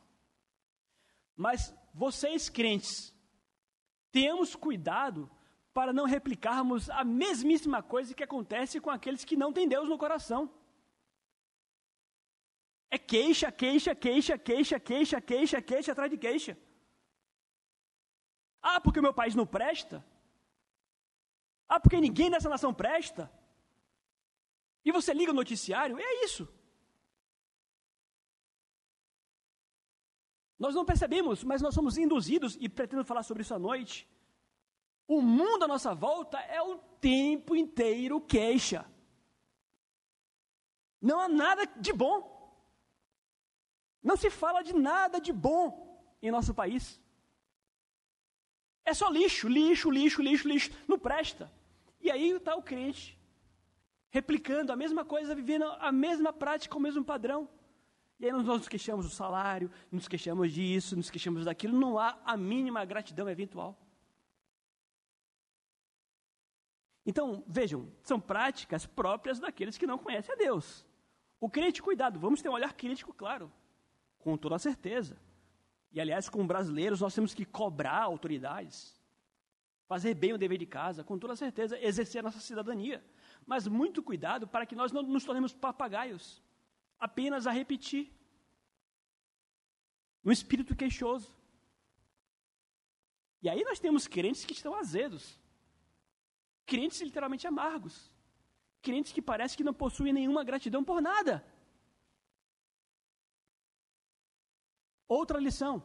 Mas 1.36 1.76
vocês, 1.94 2.48
crentes, 2.48 3.11
tenhamos 4.12 4.56
cuidado 4.56 5.30
para 5.74 5.94
não 5.94 6.06
replicarmos 6.06 6.90
a 6.90 7.04
mesmíssima 7.04 7.82
coisa 7.82 8.14
que 8.14 8.24
acontece 8.24 8.80
com 8.80 8.90
aqueles 8.90 9.24
que 9.24 9.38
não 9.38 9.54
têm 9.54 9.68
Deus 9.68 9.88
no 9.88 9.98
coração. 9.98 10.52
É 12.90 12.98
queixa, 12.98 13.52
queixa, 13.52 13.96
queixa, 13.96 14.38
queixa, 14.38 14.80
queixa, 14.80 15.22
queixa, 15.22 15.62
queixa 15.62 15.92
atrás 15.94 16.12
de 16.12 16.18
queixa. 16.18 16.58
Ah, 18.62 18.82
porque 18.82 19.00
o 19.00 19.04
meu 19.04 19.14
país 19.14 19.34
não 19.34 19.46
presta? 19.46 20.06
Ah, 21.68 21.80
porque 21.80 22.02
ninguém 22.02 22.30
nessa 22.30 22.50
nação 22.50 22.74
presta? 22.74 23.32
E 24.84 24.92
você 24.92 25.14
liga 25.14 25.32
o 25.32 25.36
noticiário, 25.42 25.98
é 25.98 26.26
isso. 26.26 26.48
Nós 30.64 30.76
não 30.76 30.86
percebemos, 30.86 31.44
mas 31.44 31.60
nós 31.60 31.74
somos 31.74 31.98
induzidos, 31.98 32.56
e 32.60 32.70
pretendo 32.70 33.04
falar 33.04 33.24
sobre 33.24 33.42
isso 33.42 33.56
à 33.56 33.58
noite. 33.58 34.08
O 35.08 35.20
mundo 35.20 35.64
à 35.64 35.68
nossa 35.68 35.92
volta 35.96 36.38
é 36.40 36.62
o 36.62 36.78
tempo 37.10 37.56
inteiro 37.56 38.22
queixa. 38.22 38.86
Não 41.02 41.20
há 41.20 41.28
nada 41.28 41.66
de 41.66 41.92
bom. 41.92 42.16
Não 44.04 44.16
se 44.16 44.30
fala 44.30 44.62
de 44.62 44.72
nada 44.72 45.20
de 45.20 45.34
bom 45.34 45.68
em 46.22 46.30
nosso 46.30 46.54
país. 46.54 47.02
É 48.86 48.94
só 48.94 49.10
lixo, 49.10 49.48
lixo, 49.48 49.90
lixo, 49.90 50.22
lixo, 50.22 50.48
lixo. 50.48 50.70
Não 50.88 51.00
presta. 51.00 51.52
E 52.00 52.12
aí 52.12 52.30
está 52.30 52.56
o 52.56 52.62
crente, 52.62 53.20
replicando 54.12 54.72
a 54.72 54.76
mesma 54.76 55.04
coisa, 55.04 55.34
vivendo 55.34 55.66
a 55.80 55.92
mesma 55.92 56.32
prática, 56.32 56.78
o 56.78 56.80
mesmo 56.80 57.04
padrão. 57.04 57.50
E 58.22 58.26
aí 58.28 58.32
nós 58.32 58.46
nos 58.46 58.68
queixamos 58.68 59.08
do 59.08 59.12
salário, 59.12 59.72
nos 59.92 60.08
queixamos 60.08 60.54
disso, 60.54 60.96
nos 60.96 61.10
queixamos 61.10 61.44
daquilo, 61.44 61.76
não 61.76 61.98
há 61.98 62.20
a 62.24 62.38
mínima 62.38 62.86
gratidão 62.86 63.28
eventual. 63.28 63.76
Então, 67.04 67.44
vejam, 67.48 67.92
são 68.04 68.20
práticas 68.20 68.86
próprias 68.86 69.40
daqueles 69.40 69.76
que 69.76 69.88
não 69.88 69.98
conhecem 69.98 70.36
a 70.36 70.38
Deus. 70.38 70.86
O 71.40 71.50
crente, 71.50 71.82
cuidado, 71.82 72.20
vamos 72.20 72.44
ter 72.44 72.50
um 72.50 72.54
olhar 72.54 72.74
crítico, 72.74 73.12
claro, 73.12 73.52
com 74.20 74.38
toda 74.38 74.60
certeza. 74.60 75.20
E 75.92 76.00
aliás, 76.00 76.30
como 76.30 76.46
brasileiros, 76.46 77.02
nós 77.02 77.16
temos 77.16 77.34
que 77.34 77.44
cobrar 77.44 78.04
autoridades, 78.04 79.02
fazer 79.88 80.14
bem 80.14 80.32
o 80.32 80.38
dever 80.38 80.60
de 80.60 80.68
casa, 80.68 81.04
com 81.04 81.18
toda 81.18 81.36
certeza, 81.36 81.76
exercer 81.84 82.20
a 82.20 82.24
nossa 82.26 82.40
cidadania. 82.40 83.04
Mas 83.48 83.68
muito 83.68 84.04
cuidado 84.04 84.48
para 84.48 84.68
que 84.68 84.76
nós 84.76 84.92
não 84.92 85.02
nos 85.02 85.26
tornemos 85.26 85.56
papagaios, 85.56 86.40
apenas 87.08 87.48
a 87.48 87.52
repetir. 87.52 88.06
Um 90.24 90.32
espírito 90.32 90.76
queixoso. 90.76 91.36
E 93.42 93.50
aí 93.50 93.64
nós 93.64 93.80
temos 93.80 94.08
crentes 94.08 94.46
que 94.46 94.54
estão 94.54 94.76
azedos. 94.76 95.40
Crentes 96.64 97.02
literalmente 97.02 97.48
amargos. 97.48 97.96
Crentes 98.84 99.12
que 99.12 99.22
parecem 99.22 99.58
que 99.58 99.64
não 99.64 99.74
possuem 99.74 100.14
nenhuma 100.14 100.44
gratidão 100.44 100.84
por 100.84 101.02
nada. 101.02 101.44
Outra 105.08 105.40
lição. 105.40 105.84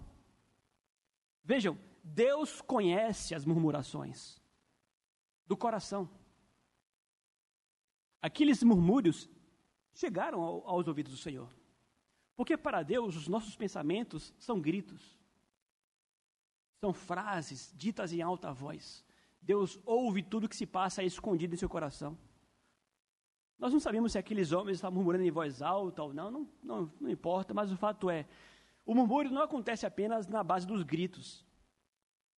Vejam, 1.43 1.79
Deus 2.05 2.61
conhece 2.61 3.35
as 3.35 3.45
murmurações 3.45 4.41
do 5.47 5.57
coração. 5.57 6.09
Aqueles 8.21 8.63
murmúrios 8.63 9.29
chegaram 9.97 10.41
aos 10.43 10.87
ouvidos 10.87 11.13
do 11.13 11.19
Senhor. 11.19 11.49
Porque 12.37 12.57
para 12.57 12.83
Deus 12.83 13.17
os 13.17 13.29
nossos 13.29 13.57
pensamentos 13.57 14.33
são 14.39 14.61
gritos, 14.61 15.19
são 16.79 16.93
frases 16.93 17.73
ditas 17.75 18.13
em 18.13 18.21
alta 18.21 18.53
voz. 18.53 19.05
Deus 19.41 19.81
ouve 19.85 20.23
tudo 20.23 20.49
que 20.49 20.57
se 20.57 20.67
passa 20.67 21.03
escondido 21.03 21.55
em 21.55 21.59
seu 21.59 21.69
coração. 21.69 22.17
Nós 23.59 23.73
não 23.73 23.81
sabemos 23.81 24.13
se 24.13 24.19
aqueles 24.19 24.53
homens 24.53 24.77
estavam 24.77 24.97
murmurando 24.97 25.25
em 25.25 25.31
voz 25.31 25.63
alta 25.63 26.03
ou 26.03 26.13
não, 26.13 26.31
não, 26.31 26.49
não, 26.63 26.93
não 27.01 27.11
importa, 27.11 27.55
mas 27.55 27.73
o 27.73 27.77
fato 27.77 28.11
é, 28.11 28.27
o 28.85 28.95
murmúrio 28.95 29.31
não 29.31 29.43
acontece 29.43 29.87
apenas 29.87 30.27
na 30.27 30.45
base 30.45 30.67
dos 30.67 30.83
gritos. 30.83 31.45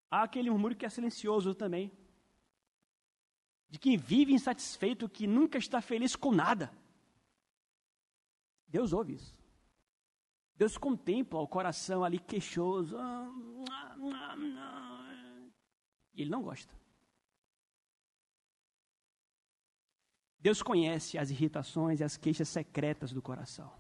Há 0.09 0.23
aquele 0.23 0.49
murmúrio 0.49 0.77
que 0.77 0.87
é 0.87 0.89
silencioso 0.89 1.55
também. 1.55 1.91
De 3.69 3.79
quem 3.79 3.97
vive 3.97 4.33
insatisfeito, 4.33 5.09
que 5.09 5.27
nunca 5.27 5.59
está 5.59 5.81
feliz 5.83 6.15
com 6.15 6.33
nada. 6.33 6.73
Deus 8.69 8.93
ouve 8.93 9.15
isso. 9.15 9.37
Deus 10.55 10.77
contempla 10.77 11.41
o 11.41 11.49
coração 11.49 12.05
ali 12.05 12.19
queixoso. 12.19 12.97
E 16.15 16.23
Ele 16.23 16.31
não 16.31 16.43
gosta. 16.43 16.77
Deus 20.41 20.63
conhece 20.63 21.19
as 21.19 21.31
irritações 21.31 22.01
e 22.01 22.05
as 22.05 22.17
queixas 22.17 22.49
secretas 22.49 23.13
do 23.13 23.23
coração. 23.23 23.73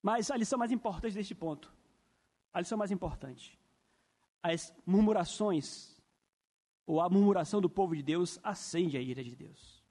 Mas 0.00 0.30
a 0.30 0.36
lição 0.36 0.58
mais 0.58 0.72
importante 0.72 1.14
deste 1.14 1.34
ponto, 1.34 1.72
a 2.52 2.60
lição 2.60 2.76
mais 2.76 2.90
importante, 2.90 3.58
as 4.42 4.74
murmurações, 4.84 5.96
ou 6.84 7.00
a 7.00 7.08
murmuração 7.08 7.60
do 7.60 7.70
povo 7.70 7.94
de 7.94 8.02
Deus 8.02 8.40
acende 8.42 8.96
a 8.96 9.00
ira 9.00 9.22
de 9.22 9.36
Deus. 9.36 9.81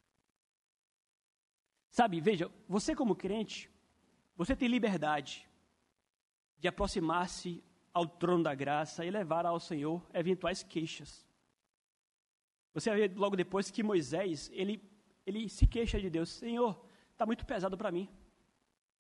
Sabe, 1.92 2.22
veja, 2.22 2.50
você 2.68 2.96
como 2.96 3.16
crente, 3.16 3.70
você 4.36 4.56
tem 4.56 4.70
liberdade 4.70 5.48
de 6.58 6.68
aproximar-se 6.68 7.62
ao 7.94 8.08
trono 8.08 8.44
da 8.44 8.56
graça 8.56 9.06
e 9.06 9.12
levar 9.12 9.46
ao 9.46 9.60
Senhor 9.60 10.02
eventuais 10.14 10.64
queixas. 10.64 11.28
Você 12.74 12.90
vai 12.90 13.00
ver 13.00 13.18
logo 13.18 13.36
depois 13.36 13.70
que 13.70 13.84
Moisés, 13.84 14.50
ele, 14.54 14.82
ele 15.26 15.50
se 15.50 15.68
queixa 15.68 16.00
de 16.00 16.10
Deus, 16.10 16.30
Senhor, 16.30 16.82
está 17.12 17.26
muito 17.26 17.46
pesado 17.46 17.78
para 17.78 17.92
mim. 17.92 18.10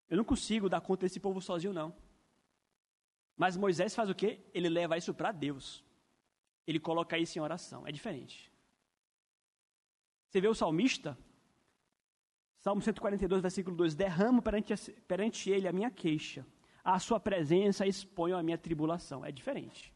Eu 0.10 0.18
não 0.18 0.26
consigo 0.26 0.68
dar 0.68 0.82
conta 0.82 1.06
desse 1.06 1.20
povo 1.20 1.40
sozinho, 1.40 1.72
não. 1.72 1.96
Mas 3.38 3.56
Moisés 3.56 3.96
faz 3.96 4.10
o 4.10 4.16
quê? 4.16 4.42
Ele 4.54 4.68
leva 4.68 4.98
isso 4.98 5.14
para 5.14 5.32
Deus. 5.32 5.82
Ele 6.68 6.80
coloca 6.80 7.18
isso 7.18 7.40
em 7.40 7.42
oração. 7.42 7.88
É 7.88 7.92
diferente. 7.92 8.52
Você 10.28 10.42
vê 10.42 10.50
o 10.50 10.54
salmista? 10.54 11.18
Salmo 12.62 12.82
142, 12.82 13.42
versículo 13.42 13.76
2: 13.76 13.96
Derramo 13.96 14.42
perante, 14.42 14.74
perante 15.08 15.50
ele 15.50 15.68
a 15.68 15.74
minha 15.74 15.90
queixa, 15.90 16.46
a 16.84 17.00
sua 17.00 17.20
presença 17.20 17.88
exponho 17.88 18.38
a 18.38 18.44
minha 18.44 18.58
tribulação. 18.58 19.26
É 19.26 19.32
diferente. 19.32 19.92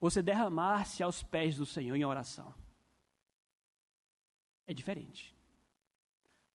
Você 0.00 0.20
derramar-se 0.20 1.02
aos 1.02 1.22
pés 1.22 1.56
do 1.56 1.64
Senhor 1.64 1.94
em 1.94 2.04
oração. 2.04 2.52
É 4.66 4.74
diferente. 4.74 5.34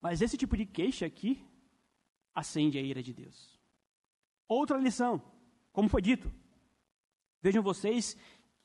Mas 0.02 0.22
esse 0.22 0.38
tipo 0.38 0.58
de 0.58 0.66
queixa 0.66 1.06
aqui 1.06 1.44
acende 2.36 2.78
a 2.78 2.82
ira 2.82 3.02
de 3.02 3.14
Deus. 3.14 3.58
Outra 4.46 4.78
lição, 4.78 5.22
como 5.72 5.88
foi 5.88 6.02
dito, 6.02 6.30
vejam 7.42 7.64
vocês 7.64 8.18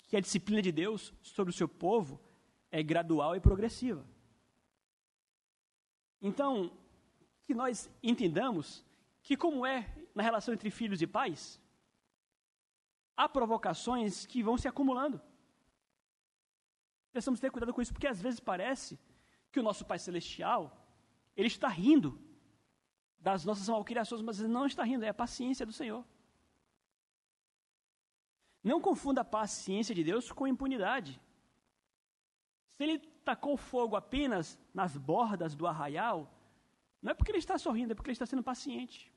que 0.09 0.17
a 0.17 0.21
disciplina 0.21 0.61
de 0.61 0.73
Deus 0.73 1.15
sobre 1.23 1.53
o 1.53 1.57
seu 1.57 1.69
povo 1.69 2.21
é 2.71 2.83
gradual 2.83 3.37
e 3.37 3.41
progressiva. 3.41 4.05
Então, 6.21 6.71
que 7.45 7.55
nós 7.55 7.91
entendamos 8.03 8.85
que, 9.23 9.37
como 9.37 9.65
é 9.67 9.87
na 10.15 10.23
relação 10.23 10.55
entre 10.55 10.71
filhos 10.71 11.03
e 11.03 11.07
pais, 11.07 11.61
há 13.17 13.29
provocações 13.29 14.27
que 14.27 14.43
vão 14.43 14.59
se 14.59 14.69
acumulando. 14.69 15.21
Precisamos 17.13 17.41
ter 17.41 17.51
cuidado 17.51 17.73
com 17.73 17.81
isso, 17.81 17.93
porque 17.93 18.07
às 18.07 18.21
vezes 18.21 18.41
parece 18.41 18.99
que 19.51 19.61
o 19.61 19.63
nosso 19.63 19.85
Pai 19.85 19.99
Celestial, 19.99 20.77
ele 21.37 21.49
está 21.49 21.69
rindo 21.69 22.21
das 23.19 23.45
nossas 23.45 23.69
malcriações, 23.69 24.21
mas 24.23 24.39
ele 24.39 24.49
não 24.49 24.67
está 24.67 24.85
rindo, 24.85 25.05
é 25.05 25.09
a 25.09 25.15
paciência 25.15 25.65
do 25.65 25.73
Senhor. 25.73 26.05
Não 28.63 28.81
confunda 28.81 29.21
a 29.21 29.25
paciência 29.25 29.95
de 29.95 30.05
Deus 30.05 30.31
com 30.31 30.47
impunidade. 30.47 31.21
Se 32.77 32.85
ele 32.85 32.99
tacou 33.25 33.57
fogo 33.57 33.97
apenas 33.97 34.59
nas 34.73 34.97
bordas 34.97 35.55
do 35.55 35.67
arraial, 35.67 36.31
não 37.03 37.11
é 37.11 37.15
porque 37.15 37.31
ele 37.31 37.39
está 37.39 37.59
sorrindo, 37.59 37.93
é 37.93 37.95
porque 37.95 38.11
ele 38.11 38.15
está 38.15 38.27
sendo 38.27 38.43
paciente. 38.43 39.13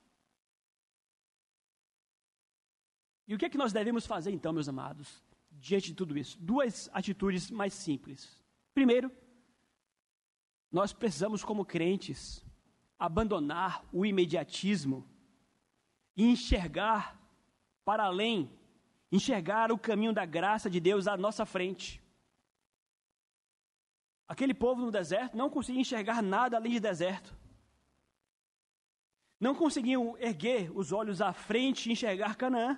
E 3.28 3.36
o 3.36 3.38
que 3.38 3.46
é 3.46 3.50
que 3.50 3.58
nós 3.58 3.74
devemos 3.74 4.06
fazer 4.06 4.32
então, 4.32 4.54
meus 4.54 4.70
amados, 4.70 5.24
diante 5.52 5.88
de 5.88 5.94
tudo 5.94 6.18
isso? 6.18 6.38
Duas 6.40 6.90
atitudes 6.94 7.52
mais 7.52 7.74
simples. 7.74 8.42
Primeiro, 8.74 9.12
nós 10.72 10.94
precisamos, 10.94 11.44
como 11.44 11.66
crentes, 11.66 12.44
abandonar 12.98 13.86
o 13.92 14.06
imediatismo 14.06 15.08
e 16.16 16.24
enxergar 16.32 17.20
para 17.84 18.06
além, 18.06 18.52
enxergar 19.12 19.72
o 19.72 19.78
caminho 19.78 20.14
da 20.14 20.26
graça 20.26 20.70
de 20.70 20.80
Deus 20.80 21.08
à 21.08 21.18
nossa 21.18 21.46
frente. 21.46 22.02
Aquele 24.30 24.54
povo 24.54 24.80
no 24.80 24.92
deserto 24.92 25.36
não 25.36 25.50
conseguia 25.50 25.82
enxergar 25.82 26.22
nada 26.22 26.56
além 26.56 26.74
de 26.74 26.80
deserto. 26.80 27.36
Não 29.40 29.56
conseguiam 29.56 30.16
erguer 30.20 30.72
os 30.78 30.92
olhos 30.92 31.20
à 31.20 31.34
frente 31.34 31.90
e 31.90 31.94
enxergar 31.94 32.36
Canaã. 32.36 32.78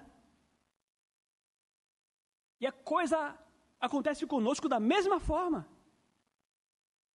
E 2.58 2.66
a 2.66 2.72
coisa 2.72 3.38
acontece 3.82 4.26
conosco 4.26 4.70
da 4.70 4.80
mesma 4.80 5.20
forma. 5.20 5.68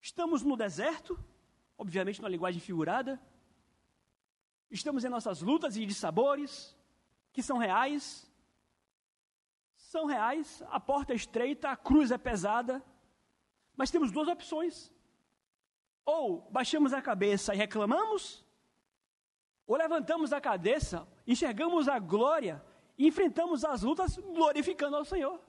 Estamos 0.01 0.43
no 0.43 0.57
deserto, 0.57 1.17
obviamente 1.77 2.19
numa 2.19 2.27
linguagem 2.27 2.59
figurada. 2.59 3.21
Estamos 4.69 5.05
em 5.05 5.09
nossas 5.09 5.41
lutas 5.41 5.77
e 5.77 5.85
de 5.85 5.93
sabores, 5.93 6.75
que 7.31 7.41
são 7.41 7.57
reais. 7.57 8.29
São 9.77 10.05
reais, 10.05 10.61
a 10.67 10.79
porta 10.79 11.13
é 11.13 11.15
estreita, 11.15 11.69
a 11.69 11.77
cruz 11.77 12.11
é 12.11 12.17
pesada. 12.17 12.83
Mas 13.75 13.91
temos 13.91 14.11
duas 14.11 14.27
opções. 14.27 14.93
Ou 16.05 16.49
baixamos 16.51 16.93
a 16.93 17.01
cabeça 17.01 17.53
e 17.53 17.57
reclamamos, 17.57 18.45
ou 19.65 19.75
levantamos 19.75 20.31
a 20.31 20.39
cabeça, 20.39 21.07
enxergamos 21.25 21.87
a 21.87 21.97
glória 21.97 22.63
e 22.97 23.07
enfrentamos 23.07 23.65
as 23.65 23.81
lutas 23.81 24.15
glorificando 24.17 24.95
ao 24.95 25.03
Senhor. 25.05 25.41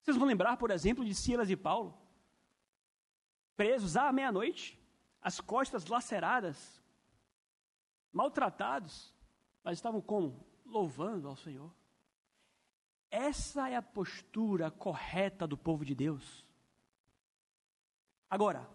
Vocês 0.00 0.16
vão 0.16 0.26
lembrar, 0.26 0.56
por 0.56 0.70
exemplo, 0.70 1.04
de 1.04 1.14
Silas 1.14 1.50
e 1.50 1.56
Paulo, 1.56 1.98
presos 3.56 3.96
à 3.96 4.10
meia-noite, 4.12 4.78
as 5.20 5.40
costas 5.40 5.86
laceradas, 5.86 6.80
maltratados, 8.12 9.12
mas 9.62 9.76
estavam 9.76 10.00
como? 10.00 10.46
Louvando 10.64 11.28
ao 11.28 11.36
Senhor. 11.36 11.70
Essa 13.10 13.70
é 13.70 13.76
a 13.76 13.82
postura 13.82 14.70
correta 14.70 15.46
do 15.46 15.56
povo 15.56 15.84
de 15.84 15.94
Deus. 15.94 16.46
Agora, 18.28 18.68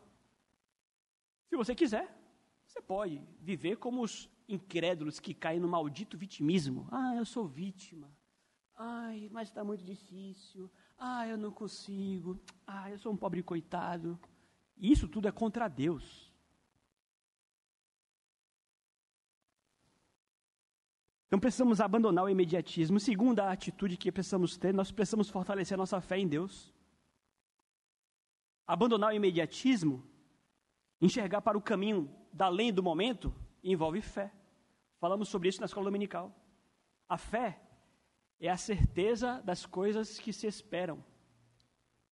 se 1.48 1.56
você 1.56 1.76
quiser, 1.76 2.12
você 2.66 2.82
pode 2.82 3.22
viver 3.40 3.78
como 3.78 4.02
os 4.02 4.28
incrédulos 4.50 5.20
que 5.20 5.34
caem 5.34 5.60
no 5.60 5.68
maldito 5.68 6.18
vitimismo. 6.18 6.88
Ah, 6.92 7.16
eu 7.16 7.26
sou 7.26 7.48
vítima. 7.48 8.10
Ai, 8.76 9.30
mas 9.32 9.50
está 9.50 9.64
muito 9.64 9.84
difícil. 9.84 10.70
Ah, 10.98 11.28
eu 11.28 11.38
não 11.38 11.52
consigo. 11.52 12.40
Ah, 12.66 12.90
eu 12.90 12.98
sou 12.98 13.14
um 13.14 13.18
pobre 13.18 13.44
coitado. 13.44 14.20
Isso 14.76 15.08
tudo 15.08 15.28
é 15.28 15.32
contra 15.32 15.68
Deus. 15.68 16.33
Então 21.34 21.40
precisamos 21.40 21.82
abandonar 21.82 22.26
o 22.26 22.30
imediatismo. 22.30 23.00
Segunda 23.00 23.50
atitude 23.50 23.98
que 23.98 24.12
precisamos 24.12 24.56
ter, 24.56 24.72
nós 24.72 24.92
precisamos 24.92 25.32
fortalecer 25.32 25.74
a 25.74 25.78
nossa 25.80 26.00
fé 26.00 26.20
em 26.20 26.28
Deus. 26.28 26.72
Abandonar 28.68 29.12
o 29.12 29.16
imediatismo, 29.16 30.08
enxergar 31.02 31.42
para 31.42 31.58
o 31.58 31.62
caminho 31.62 32.08
da 32.32 32.46
além 32.46 32.72
do 32.72 32.84
momento, 32.84 33.34
envolve 33.64 34.00
fé. 34.00 34.32
Falamos 35.00 35.28
sobre 35.28 35.50
isso 35.50 35.60
na 35.60 35.66
escola 35.66 35.86
dominical. 35.86 36.32
A 37.10 37.18
fé 37.18 37.60
é 38.40 38.48
a 38.48 38.56
certeza 38.56 39.42
das 39.42 39.66
coisas 39.66 40.20
que 40.20 40.32
se 40.32 40.46
esperam, 40.46 41.04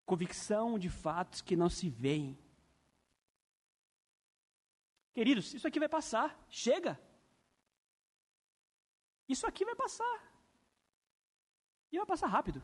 convicção 0.04 0.80
de 0.80 0.90
fatos 0.90 1.42
que 1.42 1.56
não 1.56 1.70
se 1.70 1.92
veem. 1.92 2.40
Queridos, 5.14 5.54
isso 5.54 5.68
aqui 5.68 5.78
vai 5.78 5.90
passar, 5.90 6.44
chega. 6.50 7.00
Isso 9.34 9.48
aqui 9.48 9.64
vai 9.70 9.76
passar. 9.76 10.18
E 11.92 11.98
vai 11.98 12.06
passar 12.06 12.28
rápido. 12.28 12.62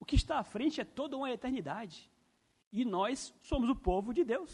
O 0.00 0.04
que 0.04 0.16
está 0.20 0.38
à 0.38 0.44
frente 0.44 0.80
é 0.80 0.84
toda 0.84 1.16
uma 1.16 1.30
eternidade. 1.30 1.96
E 2.72 2.84
nós 2.84 3.34
somos 3.42 3.68
o 3.68 3.74
povo 3.74 4.14
de 4.18 4.24
Deus. 4.24 4.52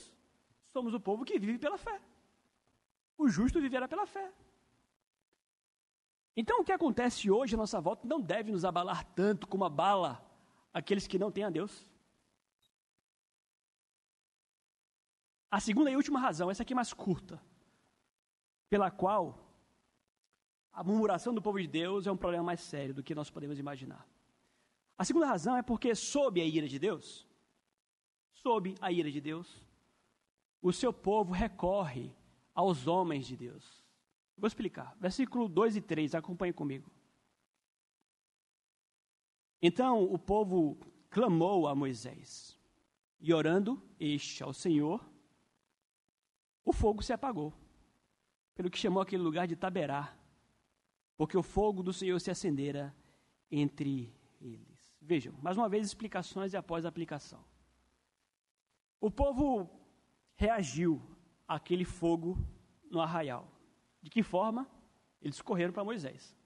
Somos 0.72 0.94
o 0.94 1.00
povo 1.08 1.24
que 1.24 1.38
vive 1.38 1.58
pela 1.58 1.76
fé. 1.76 2.00
O 3.18 3.28
justo 3.28 3.60
viverá 3.60 3.86
pela 3.86 4.06
fé. 4.06 4.32
Então, 6.36 6.60
o 6.60 6.64
que 6.64 6.72
acontece 6.72 7.30
hoje 7.30 7.54
à 7.54 7.58
nossa 7.58 7.80
volta 7.80 8.08
não 8.08 8.20
deve 8.20 8.50
nos 8.50 8.64
abalar 8.64 9.04
tanto 9.14 9.46
como 9.46 9.64
abala 9.64 10.12
aqueles 10.72 11.06
que 11.06 11.18
não 11.18 11.30
têm 11.30 11.44
a 11.44 11.50
Deus. 11.50 11.86
A 15.50 15.60
segunda 15.60 15.90
e 15.90 15.96
última 15.96 16.18
razão, 16.18 16.50
essa 16.50 16.62
aqui 16.62 16.72
é 16.72 16.80
mais 16.82 16.92
curta, 16.92 17.40
pela 18.68 18.90
qual 18.90 19.43
a 20.74 20.82
murmuração 20.82 21.32
do 21.32 21.40
povo 21.40 21.60
de 21.60 21.68
Deus 21.68 22.06
é 22.06 22.12
um 22.12 22.16
problema 22.16 22.42
mais 22.42 22.60
sério 22.60 22.92
do 22.92 23.02
que 23.02 23.14
nós 23.14 23.30
podemos 23.30 23.58
imaginar. 23.58 24.06
A 24.98 25.04
segunda 25.04 25.26
razão 25.26 25.56
é 25.56 25.62
porque, 25.62 25.94
sob 25.94 26.40
a 26.40 26.44
ira 26.44 26.66
de 26.66 26.78
Deus, 26.78 27.26
sob 28.32 28.74
a 28.80 28.90
ira 28.90 29.10
de 29.10 29.20
Deus, 29.20 29.64
o 30.60 30.72
seu 30.72 30.92
povo 30.92 31.32
recorre 31.32 32.12
aos 32.52 32.88
homens 32.88 33.26
de 33.26 33.36
Deus. 33.36 33.84
Vou 34.36 34.48
explicar. 34.48 34.96
Versículo 35.00 35.48
2 35.48 35.76
e 35.76 35.80
3, 35.80 36.14
acompanhe 36.14 36.52
comigo. 36.52 36.90
Então 39.62 40.02
o 40.02 40.18
povo 40.18 40.76
clamou 41.08 41.68
a 41.68 41.74
Moisés, 41.74 42.58
e 43.20 43.32
orando 43.32 43.80
este 43.98 44.42
ao 44.42 44.52
Senhor, 44.52 45.00
o 46.64 46.72
fogo 46.72 47.02
se 47.02 47.12
apagou, 47.12 47.54
pelo 48.54 48.68
que 48.68 48.78
chamou 48.78 49.00
aquele 49.00 49.22
lugar 49.22 49.46
de 49.46 49.54
Taberá, 49.54 50.14
porque 51.16 51.36
o 51.36 51.42
fogo 51.42 51.82
do 51.82 51.92
Senhor 51.92 52.18
se 52.20 52.30
acendera 52.30 52.94
entre 53.50 54.12
eles. 54.40 54.94
Vejam, 55.00 55.34
mais 55.42 55.56
uma 55.56 55.68
vez 55.68 55.86
explicações 55.86 56.52
e 56.52 56.56
após 56.56 56.84
a 56.84 56.88
aplicação. 56.88 57.44
O 59.00 59.10
povo 59.10 59.68
reagiu 60.34 61.00
àquele 61.46 61.84
fogo 61.84 62.38
no 62.90 63.00
arraial. 63.00 63.50
De 64.02 64.10
que 64.10 64.22
forma? 64.22 64.68
Eles 65.20 65.40
correram 65.40 65.72
para 65.72 65.84
Moisés. 65.84 66.36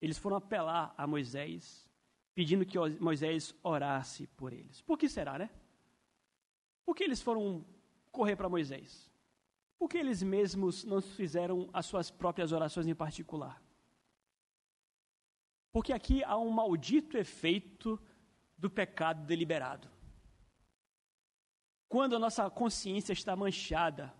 Eles 0.00 0.16
foram 0.16 0.36
apelar 0.36 0.94
a 0.96 1.06
Moisés, 1.06 1.88
pedindo 2.34 2.64
que 2.64 2.78
Moisés 3.00 3.54
orasse 3.62 4.26
por 4.28 4.52
eles. 4.52 4.80
Por 4.82 4.96
que 4.96 5.08
será, 5.08 5.38
né? 5.38 5.50
Por 6.84 6.94
que 6.94 7.04
eles 7.04 7.20
foram 7.20 7.64
correr 8.10 8.36
para 8.36 8.48
Moisés? 8.48 9.07
Porque 9.78 9.96
eles 9.96 10.22
mesmos 10.22 10.84
não 10.84 11.00
fizeram 11.00 11.68
as 11.72 11.86
suas 11.86 12.10
próprias 12.10 12.52
orações 12.52 12.86
em 12.86 12.94
particular. 12.94 13.62
Porque 15.70 15.92
aqui 15.92 16.24
há 16.24 16.36
um 16.36 16.50
maldito 16.50 17.16
efeito 17.16 18.00
do 18.56 18.68
pecado 18.68 19.24
deliberado. 19.24 19.88
Quando 21.88 22.16
a 22.16 22.18
nossa 22.18 22.50
consciência 22.50 23.12
está 23.12 23.36
manchada 23.36 24.12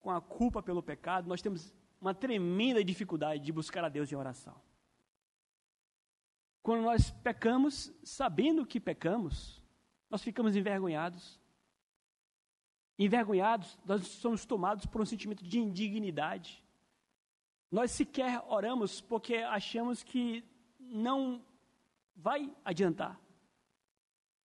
com 0.00 0.10
a 0.10 0.20
culpa 0.20 0.62
pelo 0.62 0.82
pecado, 0.82 1.28
nós 1.28 1.42
temos 1.42 1.74
uma 2.00 2.14
tremenda 2.14 2.82
dificuldade 2.82 3.44
de 3.44 3.52
buscar 3.52 3.84
a 3.84 3.88
Deus 3.88 4.10
em 4.10 4.16
oração. 4.16 4.54
Quando 6.62 6.82
nós 6.82 7.10
pecamos, 7.10 7.92
sabendo 8.02 8.66
que 8.66 8.80
pecamos, 8.80 9.62
nós 10.10 10.22
ficamos 10.22 10.56
envergonhados. 10.56 11.40
Envergonhados, 12.98 13.78
nós 13.84 14.06
somos 14.06 14.46
tomados 14.46 14.86
por 14.86 15.00
um 15.00 15.04
sentimento 15.04 15.44
de 15.44 15.58
indignidade. 15.58 16.64
Nós 17.70 17.90
sequer 17.90 18.42
oramos 18.48 19.00
porque 19.00 19.36
achamos 19.36 20.02
que 20.02 20.42
não 20.78 21.44
vai 22.14 22.50
adiantar. 22.64 23.20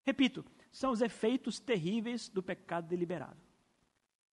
Repito, 0.04 0.44
são 0.72 0.92
os 0.92 1.02
efeitos 1.02 1.60
terríveis 1.60 2.28
do 2.28 2.44
pecado 2.44 2.88
deliberado. 2.88 3.40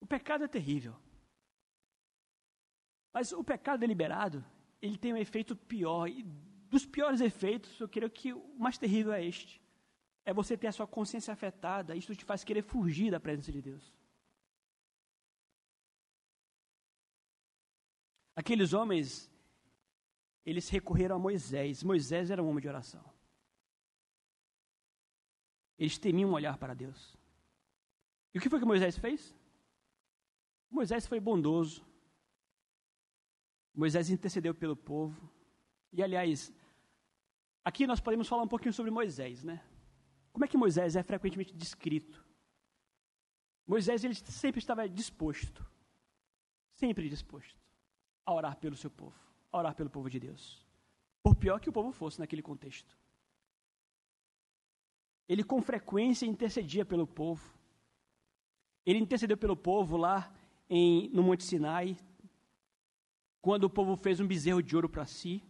O 0.00 0.06
pecado 0.06 0.44
é 0.44 0.48
terrível. 0.48 0.96
Mas 3.12 3.32
o 3.32 3.44
pecado 3.44 3.80
deliberado, 3.80 4.44
ele 4.80 4.96
tem 4.96 5.12
um 5.12 5.16
efeito 5.16 5.54
pior. 5.54 6.08
E 6.08 6.22
dos 6.68 6.86
piores 6.86 7.20
efeitos, 7.20 7.78
eu 7.80 7.88
creio 7.88 8.10
que 8.10 8.32
o 8.32 8.54
mais 8.58 8.78
terrível 8.78 9.12
é 9.12 9.24
este. 9.24 9.60
É 10.24 10.32
você 10.32 10.56
ter 10.56 10.66
a 10.66 10.72
sua 10.72 10.86
consciência 10.86 11.32
afetada. 11.32 11.96
Isso 11.96 12.14
te 12.14 12.24
faz 12.24 12.44
querer 12.44 12.62
fugir 12.62 13.10
da 13.10 13.20
presença 13.20 13.50
de 13.50 13.62
Deus. 13.62 13.92
Aqueles 18.38 18.72
homens, 18.72 19.28
eles 20.46 20.68
recorreram 20.68 21.16
a 21.16 21.18
Moisés. 21.18 21.82
Moisés 21.82 22.30
era 22.30 22.40
um 22.40 22.48
homem 22.48 22.62
de 22.62 22.68
oração. 22.68 23.04
Eles 25.76 25.98
temiam 25.98 26.30
olhar 26.30 26.56
para 26.56 26.72
Deus. 26.72 27.18
E 28.32 28.38
o 28.38 28.40
que 28.40 28.48
foi 28.48 28.60
que 28.60 28.64
Moisés 28.64 28.96
fez? 28.96 29.34
Moisés 30.70 31.04
foi 31.04 31.18
bondoso. 31.18 31.84
Moisés 33.74 34.08
intercedeu 34.08 34.54
pelo 34.54 34.76
povo. 34.76 35.28
E, 35.92 36.00
aliás, 36.00 36.52
aqui 37.64 37.88
nós 37.88 37.98
podemos 37.98 38.28
falar 38.28 38.44
um 38.44 38.48
pouquinho 38.54 38.72
sobre 38.72 38.92
Moisés, 38.92 39.42
né? 39.42 39.68
Como 40.32 40.44
é 40.44 40.48
que 40.48 40.56
Moisés 40.56 40.94
é 40.94 41.02
frequentemente 41.02 41.52
descrito? 41.52 42.24
Moisés 43.66 44.04
ele 44.04 44.14
sempre 44.14 44.60
estava 44.60 44.88
disposto, 44.88 45.68
sempre 46.70 47.08
disposto 47.08 47.67
a 48.28 48.32
orar 48.38 48.56
pelo 48.62 48.76
seu 48.76 48.90
povo, 49.00 49.18
a 49.52 49.58
orar 49.58 49.74
pelo 49.74 49.90
povo 49.96 50.08
de 50.14 50.18
Deus. 50.26 50.42
Por 51.22 51.34
pior 51.42 51.58
que 51.60 51.70
o 51.70 51.76
povo 51.78 51.90
fosse 52.00 52.18
naquele 52.20 52.42
contexto 52.50 52.92
ele 55.28 55.44
com 55.44 55.60
frequência 55.60 56.24
intercedia 56.24 56.84
pelo 56.84 57.06
povo. 57.06 57.54
Ele 58.84 58.98
intercedeu 58.98 59.36
pelo 59.36 59.56
povo 59.56 59.96
lá 59.98 60.32
em, 60.70 61.10
no 61.10 61.22
Monte 61.22 61.44
Sinai, 61.44 61.96
quando 63.42 63.64
o 63.64 63.70
povo 63.70 63.94
fez 63.94 64.18
um 64.20 64.26
bezerro 64.26 64.62
de 64.62 64.74
ouro 64.74 64.88
para 64.88 65.04
si. 65.04 65.42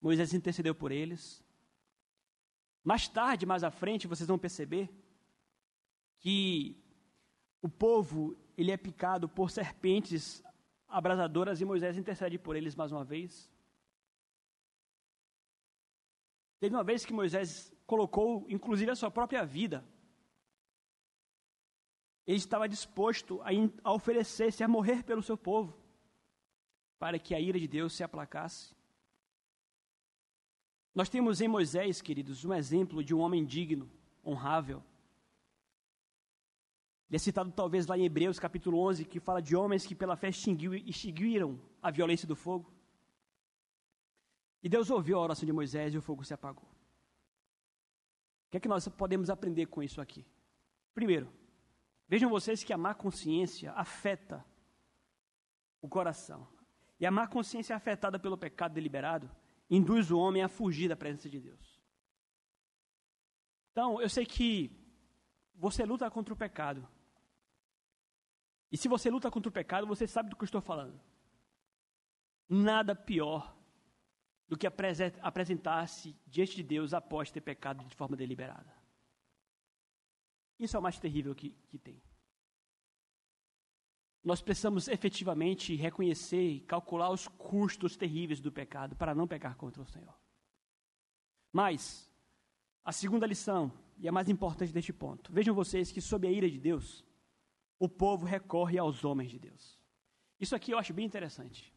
Moisés 0.00 0.34
intercedeu 0.34 0.74
por 0.74 0.90
eles. 0.90 1.42
Mais 2.82 3.06
tarde, 3.06 3.46
mais 3.46 3.62
à 3.62 3.70
frente, 3.70 4.08
vocês 4.08 4.26
vão 4.26 4.38
perceber 4.38 4.90
que 6.18 6.76
o 7.62 7.68
povo 7.68 8.36
ele 8.58 8.72
é 8.72 8.76
picado 8.76 9.28
por 9.28 9.50
serpentes 9.50 10.42
abrasadoras 10.94 11.60
e 11.60 11.64
Moisés 11.64 11.98
intercede 11.98 12.38
por 12.38 12.54
eles 12.54 12.76
mais 12.76 12.92
uma 12.92 13.04
vez. 13.04 13.50
Teve 16.60 16.74
uma 16.76 16.84
vez 16.84 17.04
que 17.04 17.12
Moisés 17.12 17.72
colocou, 17.84 18.46
inclusive, 18.48 18.92
a 18.92 18.94
sua 18.94 19.10
própria 19.10 19.44
vida. 19.44 19.84
Ele 22.24 22.36
estava 22.36 22.68
disposto 22.68 23.42
a, 23.42 23.48
a 23.82 23.92
oferecer-se, 23.92 24.62
a 24.62 24.68
morrer 24.68 25.02
pelo 25.02 25.22
seu 25.22 25.36
povo, 25.36 25.76
para 26.96 27.18
que 27.18 27.34
a 27.34 27.40
ira 27.40 27.58
de 27.58 27.66
Deus 27.66 27.92
se 27.92 28.04
aplacasse. 28.04 28.72
Nós 30.94 31.08
temos 31.08 31.40
em 31.40 31.48
Moisés, 31.48 32.00
queridos, 32.00 32.44
um 32.44 32.54
exemplo 32.54 33.02
de 33.02 33.12
um 33.12 33.18
homem 33.18 33.44
digno, 33.44 33.90
honrável. 34.24 34.80
Ele 37.14 37.18
é 37.18 37.20
citado 37.20 37.52
talvez 37.52 37.86
lá 37.86 37.96
em 37.96 38.04
Hebreus 38.04 38.40
capítulo 38.40 38.76
11, 38.88 39.04
que 39.04 39.20
fala 39.20 39.40
de 39.40 39.54
homens 39.54 39.86
que 39.86 39.94
pela 39.94 40.16
fé 40.16 40.30
extinguiram 40.30 41.60
a 41.80 41.88
violência 41.88 42.26
do 42.26 42.34
fogo. 42.34 42.74
E 44.60 44.68
Deus 44.68 44.90
ouviu 44.90 45.16
a 45.16 45.20
oração 45.20 45.46
de 45.46 45.52
Moisés 45.52 45.94
e 45.94 45.96
o 45.96 46.02
fogo 46.02 46.24
se 46.24 46.34
apagou. 46.34 46.64
O 46.64 48.50
que 48.50 48.56
é 48.56 48.60
que 48.60 48.66
nós 48.66 48.88
podemos 48.88 49.30
aprender 49.30 49.66
com 49.66 49.80
isso 49.80 50.00
aqui? 50.00 50.26
Primeiro, 50.92 51.32
vejam 52.08 52.28
vocês 52.28 52.64
que 52.64 52.72
a 52.72 52.76
má 52.76 52.92
consciência 52.94 53.70
afeta 53.74 54.44
o 55.80 55.88
coração. 55.88 56.44
E 56.98 57.06
a 57.06 57.12
má 57.12 57.28
consciência 57.28 57.76
afetada 57.76 58.18
pelo 58.18 58.36
pecado 58.36 58.74
deliberado 58.74 59.30
induz 59.70 60.10
o 60.10 60.18
homem 60.18 60.42
a 60.42 60.48
fugir 60.48 60.88
da 60.88 60.96
presença 60.96 61.30
de 61.30 61.38
Deus. 61.38 61.80
Então, 63.70 64.00
eu 64.00 64.08
sei 64.08 64.26
que 64.26 64.68
você 65.54 65.84
luta 65.84 66.10
contra 66.10 66.34
o 66.34 66.36
pecado. 66.36 66.92
E 68.70 68.76
se 68.76 68.88
você 68.88 69.10
luta 69.10 69.30
contra 69.30 69.48
o 69.48 69.52
pecado, 69.52 69.86
você 69.86 70.06
sabe 70.06 70.30
do 70.30 70.36
que 70.36 70.42
eu 70.42 70.46
estou 70.46 70.60
falando. 70.60 71.00
Nada 72.48 72.94
pior 72.94 73.56
do 74.48 74.58
que 74.58 74.66
apresentar-se 74.66 76.14
diante 76.26 76.56
de 76.56 76.62
Deus 76.62 76.92
após 76.92 77.30
ter 77.30 77.40
pecado 77.40 77.84
de 77.84 77.94
forma 77.94 78.16
deliberada. 78.16 78.72
Isso 80.58 80.76
é 80.76 80.78
o 80.78 80.82
mais 80.82 80.98
terrível 80.98 81.34
que, 81.34 81.50
que 81.68 81.78
tem. 81.78 82.02
Nós 84.22 84.40
precisamos 84.40 84.88
efetivamente 84.88 85.74
reconhecer 85.74 86.42
e 86.42 86.60
calcular 86.60 87.10
os 87.10 87.28
custos 87.28 87.96
terríveis 87.96 88.40
do 88.40 88.50
pecado 88.50 88.96
para 88.96 89.14
não 89.14 89.28
pecar 89.28 89.56
contra 89.56 89.82
o 89.82 89.86
Senhor. 89.86 90.18
Mas, 91.52 92.10
a 92.84 92.90
segunda 92.90 93.26
lição, 93.26 93.70
e 93.98 94.08
a 94.08 94.12
mais 94.12 94.28
importante 94.28 94.72
deste 94.72 94.92
ponto, 94.92 95.32
vejam 95.32 95.54
vocês 95.54 95.92
que, 95.92 96.00
sob 96.00 96.26
a 96.26 96.30
ira 96.30 96.50
de 96.50 96.58
Deus, 96.58 97.04
o 97.78 97.88
povo 97.88 98.24
recorre 98.24 98.78
aos 98.78 99.04
homens 99.04 99.30
de 99.30 99.38
Deus. 99.38 99.78
Isso 100.40 100.54
aqui 100.54 100.72
eu 100.72 100.78
acho 100.78 100.92
bem 100.92 101.06
interessante. 101.06 101.72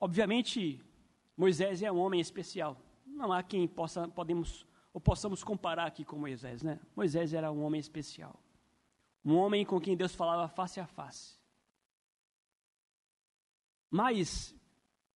Obviamente, 0.00 0.84
Moisés 1.36 1.82
é 1.82 1.90
um 1.90 1.98
homem 1.98 2.20
especial. 2.20 2.76
Não 3.06 3.32
há 3.32 3.42
quem 3.42 3.68
possa, 3.68 4.08
podemos, 4.08 4.66
ou 4.92 5.00
possamos 5.00 5.44
comparar 5.44 5.86
aqui 5.86 6.04
com 6.04 6.16
Moisés, 6.16 6.62
né? 6.62 6.80
Moisés 6.96 7.32
era 7.32 7.52
um 7.52 7.62
homem 7.62 7.80
especial. 7.80 8.42
Um 9.24 9.36
homem 9.36 9.64
com 9.64 9.80
quem 9.80 9.96
Deus 9.96 10.14
falava 10.14 10.48
face 10.48 10.80
a 10.80 10.86
face. 10.86 11.40
Mas 13.88 14.54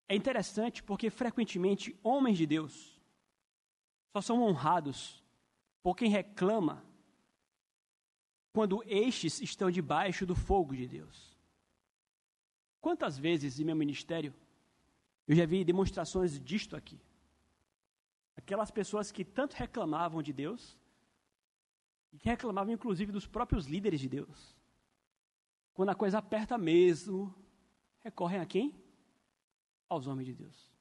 é 0.09 0.15
interessante 0.15 0.83
porque 0.83 1.11
frequentemente 1.11 1.99
homens 2.03 2.39
de 2.39 2.47
Deus 2.47 3.01
só 4.13 4.21
são 4.21 4.43
honrados 4.43 5.25
por 5.83 5.97
quem 5.97 6.11
reclama 6.11 6.86
quando 8.57 8.83
estes 8.87 9.43
estão 9.43 9.71
debaixo 9.71 10.25
do 10.25 10.35
fogo 10.35 10.75
de 10.75 10.89
Deus. 10.89 11.37
Quantas 12.81 13.19
vezes 13.19 13.61
em 13.61 13.65
meu 13.65 13.77
ministério 13.77 14.33
eu 15.29 15.37
já 15.37 15.45
vi 15.45 15.63
demonstrações 15.63 16.41
disto 16.41 16.75
aqui. 16.75 16.99
Aquelas 18.35 18.71
pessoas 18.71 19.13
que 19.13 19.27
tanto 19.27 19.53
reclamavam 19.53 20.23
de 20.23 20.33
Deus, 20.33 20.75
e 22.11 22.19
que 22.19 22.31
reclamavam 22.31 22.73
inclusive 22.73 23.13
dos 23.13 23.27
próprios 23.27 23.67
líderes 23.67 24.01
de 24.01 24.09
Deus. 24.09 24.57
Quando 25.75 25.91
a 25.91 25.95
coisa 25.95 26.17
aperta 26.17 26.57
mesmo, 26.57 27.35
recorrem 27.99 28.41
a 28.41 28.47
quem? 28.47 28.75
Aos 29.87 30.07
homens 30.07 30.29
de 30.29 30.35
Deus. 30.35 30.73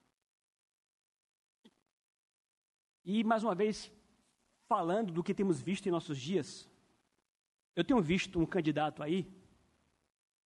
E 3.03 3.21
mais 3.25 3.43
uma 3.43 3.53
vez, 3.53 3.91
falando 4.65 5.11
do 5.11 5.21
que 5.21 5.33
temos 5.33 5.61
visto 5.61 5.87
em 5.87 5.91
nossos 5.91 6.17
dias, 6.17 6.69
eu 7.75 7.83
tenho 7.83 8.01
visto 8.01 8.39
um 8.39 8.45
candidato 8.45 9.03
aí 9.03 9.29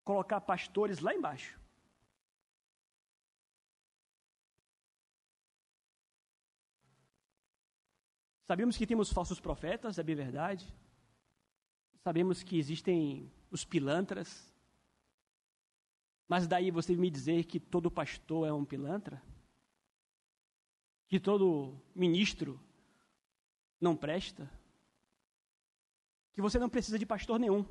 colocar 0.03 0.41
pastores 0.41 1.01
lá 1.01 1.14
embaixo. 1.14 1.59
Sabemos 8.47 8.79
que 8.79 8.87
temos 8.87 9.12
falsos 9.12 9.39
profetas, 9.39 9.99
é 9.99 10.03
bem 10.03 10.16
verdade. 10.16 10.74
Sabemos 12.03 12.43
que 12.43 12.59
existem 12.59 13.31
os 13.51 13.62
pilantras. 13.62 14.51
Mas 16.26 16.47
daí 16.47 16.70
você 16.70 16.97
me 16.97 17.11
dizer 17.11 17.45
que 17.45 17.61
todo 17.61 17.91
pastor 17.91 18.49
é 18.49 18.53
um 18.53 18.64
pilantra? 18.64 19.22
Que 21.09 21.20
todo 21.20 21.79
ministro 21.95 22.59
não 23.79 23.95
presta? 23.95 24.51
Que 26.39 26.43
você 26.43 26.57
não 26.57 26.68
precisa 26.68 26.97
de 26.97 27.05
pastor 27.05 27.36
nenhum. 27.41 27.66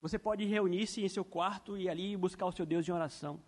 Você 0.00 0.18
pode 0.18 0.42
reunir-se 0.46 1.02
em 1.04 1.08
seu 1.16 1.22
quarto 1.22 1.76
e 1.76 1.86
ali 1.86 2.16
buscar 2.16 2.46
o 2.46 2.50
seu 2.50 2.64
Deus 2.64 2.88
em 2.88 2.92
oração. 2.92 3.38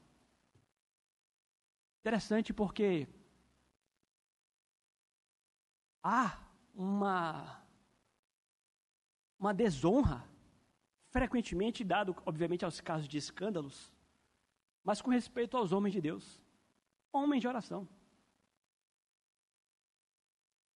Interessante 2.01 2.53
porque 2.53 3.09
há 6.03 6.39
uma, 6.75 7.65
uma 9.39 9.55
desonra, 9.55 10.23
frequentemente 11.09 11.83
dado, 11.83 12.15
obviamente, 12.27 12.63
aos 12.63 12.79
casos 12.79 13.09
de 13.09 13.17
escândalos, 13.17 13.91
mas 14.85 15.01
com 15.01 15.11
respeito 15.11 15.57
aos 15.57 15.73
homens 15.73 15.95
de 15.95 16.03
Deus, 16.03 16.45
homens 17.11 17.41
de 17.41 17.49
oração. 17.49 17.89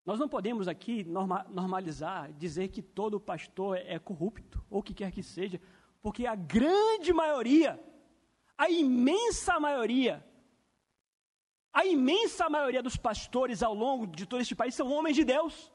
Nós 0.04 0.18
não 0.18 0.28
podemos 0.28 0.66
aqui 0.66 1.04
norma, 1.04 1.46
normalizar, 1.50 2.32
dizer 2.32 2.68
que 2.68 2.82
todo 2.82 3.20
pastor 3.20 3.76
é 3.76 3.98
corrupto, 3.98 4.64
ou 4.70 4.80
o 4.80 4.82
que 4.82 4.94
quer 4.94 5.12
que 5.12 5.22
seja, 5.22 5.60
porque 6.00 6.26
a 6.26 6.34
grande 6.34 7.12
maioria, 7.12 7.78
a 8.56 8.70
imensa 8.70 9.60
maioria, 9.60 10.26
a 11.72 11.84
imensa 11.84 12.48
maioria 12.48 12.82
dos 12.82 12.96
pastores 12.96 13.62
ao 13.62 13.74
longo 13.74 14.06
de 14.06 14.26
todo 14.26 14.40
este 14.40 14.56
país 14.56 14.74
são 14.74 14.90
homens 14.90 15.14
de 15.14 15.24
Deus. 15.24 15.70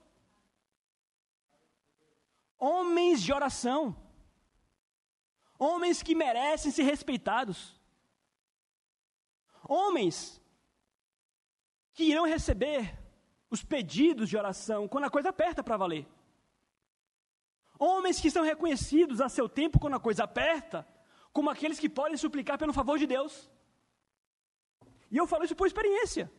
Homens 2.58 3.22
de 3.22 3.32
oração. 3.32 3.96
Homens 5.58 6.04
que 6.04 6.14
merecem 6.14 6.72
ser 6.72 6.84
respeitados. 6.84 7.80
Homens 9.64 10.42
que 11.94 12.04
irão 12.04 12.26
receber 12.26 13.05
os 13.56 13.64
pedidos 13.64 14.30
de 14.30 14.38
oração 14.42 14.88
quando 14.88 15.06
a 15.06 15.14
coisa 15.16 15.30
aperta 15.30 15.64
para 15.64 15.82
valer. 15.84 16.06
Homens 17.88 18.20
que 18.24 18.32
são 18.36 18.44
reconhecidos 18.52 19.20
a 19.20 19.28
seu 19.38 19.48
tempo 19.60 19.80
quando 19.80 19.96
a 19.96 20.06
coisa 20.08 20.24
aperta, 20.24 20.88
como 21.34 21.50
aqueles 21.50 21.80
que 21.80 21.90
podem 22.00 22.18
suplicar 22.18 22.58
pelo 22.58 22.78
favor 22.80 22.98
de 22.98 23.08
Deus. 23.16 23.34
E 25.14 25.18
eu 25.18 25.28
falo 25.28 25.46
isso 25.46 25.56
por 25.56 25.68
experiência. 25.68 26.32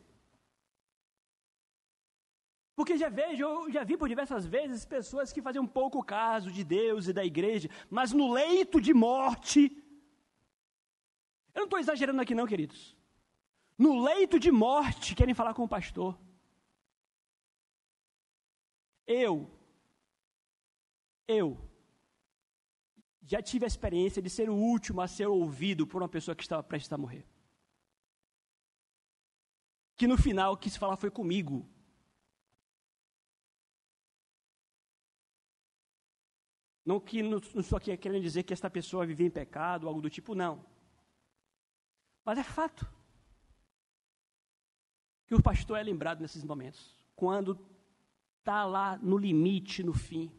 Porque 2.74 2.98
já 3.02 3.08
vejo, 3.08 3.42
eu 3.42 3.70
já 3.76 3.82
vi 3.84 3.96
por 3.96 4.08
diversas 4.08 4.44
vezes 4.46 4.84
pessoas 4.84 5.32
que 5.32 5.40
faziam 5.46 5.66
pouco 5.66 6.04
caso 6.04 6.50
de 6.50 6.62
Deus 6.62 7.08
e 7.08 7.12
da 7.12 7.24
igreja, 7.24 7.70
mas 7.88 8.12
no 8.12 8.30
leito 8.32 8.80
de 8.80 8.92
morte. 8.92 9.60
Eu 11.54 11.60
não 11.60 11.64
estou 11.64 11.78
exagerando 11.78 12.20
aqui, 12.20 12.34
não, 12.34 12.46
queridos. 12.46 12.94
No 13.78 14.02
leito 14.02 14.38
de 14.38 14.50
morte 14.50 15.14
querem 15.14 15.34
falar 15.34 15.54
com 15.54 15.64
o 15.64 15.68
pastor. 15.76 16.18
Eu, 19.06 19.48
eu, 21.28 21.56
já 23.22 23.40
tive 23.40 23.64
a 23.64 23.68
experiência 23.68 24.20
de 24.20 24.28
ser 24.28 24.50
o 24.50 24.54
último 24.54 25.00
a 25.00 25.08
ser 25.08 25.26
ouvido 25.26 25.86
por 25.86 26.02
uma 26.02 26.08
pessoa 26.08 26.34
que 26.34 26.42
estava 26.42 26.62
prestes 26.62 26.92
a 26.92 26.98
morrer 26.98 27.26
que 29.96 30.06
no 30.06 30.18
final 30.18 30.56
quis 30.56 30.76
falar 30.76 30.96
foi 30.96 31.10
comigo. 31.10 31.66
Não 36.84 37.00
que 37.00 37.22
não, 37.22 37.40
não 37.54 37.60
estou 37.60 37.78
aqui 37.78 37.96
querendo 37.96 38.22
dizer 38.22 38.44
que 38.44 38.52
esta 38.52 38.70
pessoa 38.70 39.06
vivia 39.06 39.26
em 39.26 39.30
pecado, 39.30 39.88
algo 39.88 40.00
do 40.00 40.10
tipo, 40.10 40.34
não. 40.34 40.64
Mas 42.24 42.38
é 42.38 42.44
fato. 42.44 42.86
que 45.26 45.34
o 45.34 45.42
pastor 45.42 45.78
é 45.78 45.82
lembrado 45.82 46.20
nesses 46.20 46.44
momentos, 46.44 46.94
quando 47.16 47.58
está 48.46 48.64
lá 48.64 48.96
no 48.98 49.18
limite, 49.18 49.82
no 49.82 49.92
fim. 49.92 50.30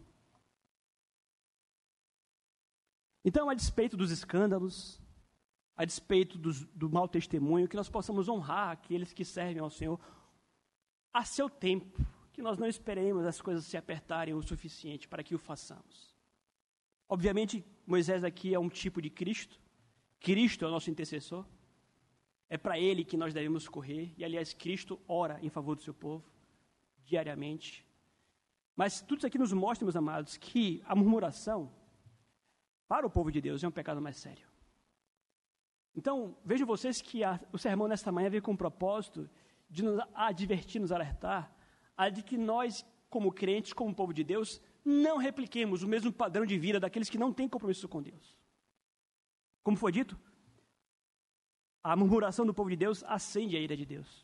Então, 3.25 3.49
a 3.49 3.53
despeito 3.53 3.97
dos 3.97 4.11
escândalos, 4.11 5.01
a 5.75 5.83
despeito 5.83 6.37
dos, 6.37 6.63
do 6.67 6.89
mau 6.89 7.05
testemunho, 7.09 7.67
que 7.67 7.75
nós 7.75 7.89
possamos 7.89 8.29
honrar 8.29 8.69
aqueles 8.69 9.11
que 9.11 9.25
servem 9.25 9.61
ao 9.61 9.69
Senhor 9.69 9.99
a 11.13 11.25
seu 11.25 11.49
tempo, 11.49 11.99
que 12.31 12.41
nós 12.41 12.57
não 12.57 12.67
esperemos 12.67 13.25
as 13.25 13.41
coisas 13.41 13.65
se 13.65 13.75
apertarem 13.75 14.33
o 14.33 14.41
suficiente 14.41 15.05
para 15.05 15.21
que 15.21 15.35
o 15.35 15.39
façamos. 15.39 16.15
Obviamente, 17.09 17.65
Moisés 17.85 18.23
aqui 18.23 18.53
é 18.53 18.59
um 18.59 18.69
tipo 18.69 19.01
de 19.01 19.09
Cristo, 19.09 19.59
Cristo 20.21 20.63
é 20.63 20.67
o 20.69 20.71
nosso 20.71 20.89
intercessor, 20.89 21.45
é 22.49 22.57
para 22.57 22.79
ele 22.79 23.03
que 23.03 23.17
nós 23.17 23.33
devemos 23.33 23.67
correr, 23.67 24.13
e 24.17 24.23
aliás, 24.23 24.53
Cristo 24.53 24.97
ora 25.07 25.39
em 25.41 25.49
favor 25.49 25.75
do 25.75 25.81
seu 25.81 25.93
povo, 25.93 26.23
diariamente. 27.03 27.86
Mas 28.77 29.01
tudo 29.01 29.17
isso 29.17 29.27
aqui 29.27 29.39
nos 29.39 29.51
mostra, 29.51 29.83
meus 29.83 29.95
amados, 29.95 30.37
que 30.37 30.83
a 30.85 30.95
murmuração, 30.95 31.73
para 32.87 33.07
o 33.07 33.09
povo 33.09 33.31
de 33.31 33.41
Deus, 33.41 33.63
é 33.63 33.67
um 33.67 33.71
pecado 33.71 33.99
mais 33.99 34.17
sério. 34.17 34.47
Então, 35.95 36.37
vejam 36.45 36.67
vocês 36.67 37.01
que 37.01 37.23
a, 37.23 37.39
o 37.51 37.57
sermão 37.57 37.87
nesta 37.87 38.11
manhã 38.11 38.29
veio 38.29 38.43
com 38.43 38.51
o 38.53 38.57
propósito 38.57 39.27
de 39.67 39.83
nos 39.83 39.99
advertir, 40.13 40.79
nos 40.79 40.91
alertar, 40.91 41.51
a 41.97 42.07
de 42.07 42.21
que 42.21 42.37
nós, 42.37 42.85
como 43.09 43.31
crentes, 43.31 43.73
como 43.73 43.95
povo 43.95 44.13
de 44.13 44.23
Deus, 44.23 44.61
não 44.85 45.17
repliquemos 45.17 45.81
o 45.81 45.87
mesmo 45.87 46.13
padrão 46.13 46.45
de 46.45 46.59
vida 46.59 46.79
daqueles 46.79 47.09
que 47.09 47.17
não 47.17 47.33
têm 47.33 47.49
compromisso 47.49 47.89
com 47.89 47.99
Deus. 47.99 48.37
Como 49.63 49.75
foi 49.75 49.91
dito, 49.91 50.15
a 51.83 51.95
murmuração 51.95 52.45
do 52.45 52.53
povo 52.53 52.69
de 52.69 52.75
Deus 52.75 53.03
acende 53.05 53.57
a 53.57 53.59
ira 53.59 53.75
de 53.75 53.87
Deus. 53.87 54.23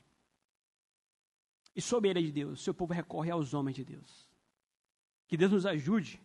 E 1.76 1.82
sob 1.82 2.08
a 2.08 2.12
ira 2.12 2.22
de 2.22 2.32
Deus, 2.32 2.64
seu 2.64 2.74
povo 2.74 2.94
recorre 2.94 3.32
aos 3.32 3.56
homens 3.56 3.76
de 3.76 3.84
Deus. 3.84 4.32
Que 5.28 5.38
Deus 5.38 5.52
nos 5.52 5.66
ajude 5.66 6.22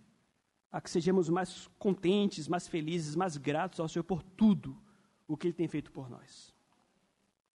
a 0.70 0.80
que 0.80 0.90
sejamos 0.90 1.28
mais 1.28 1.68
contentes, 1.78 2.46
mais 2.46 2.68
felizes, 2.68 3.16
mais 3.16 3.36
gratos 3.36 3.80
ao 3.80 3.88
Senhor 3.88 4.04
por 4.04 4.22
tudo 4.22 4.76
o 5.26 5.36
que 5.36 5.46
Ele 5.46 5.54
tem 5.54 5.68
feito 5.68 5.90
por 5.90 6.10
nós. 6.10 6.54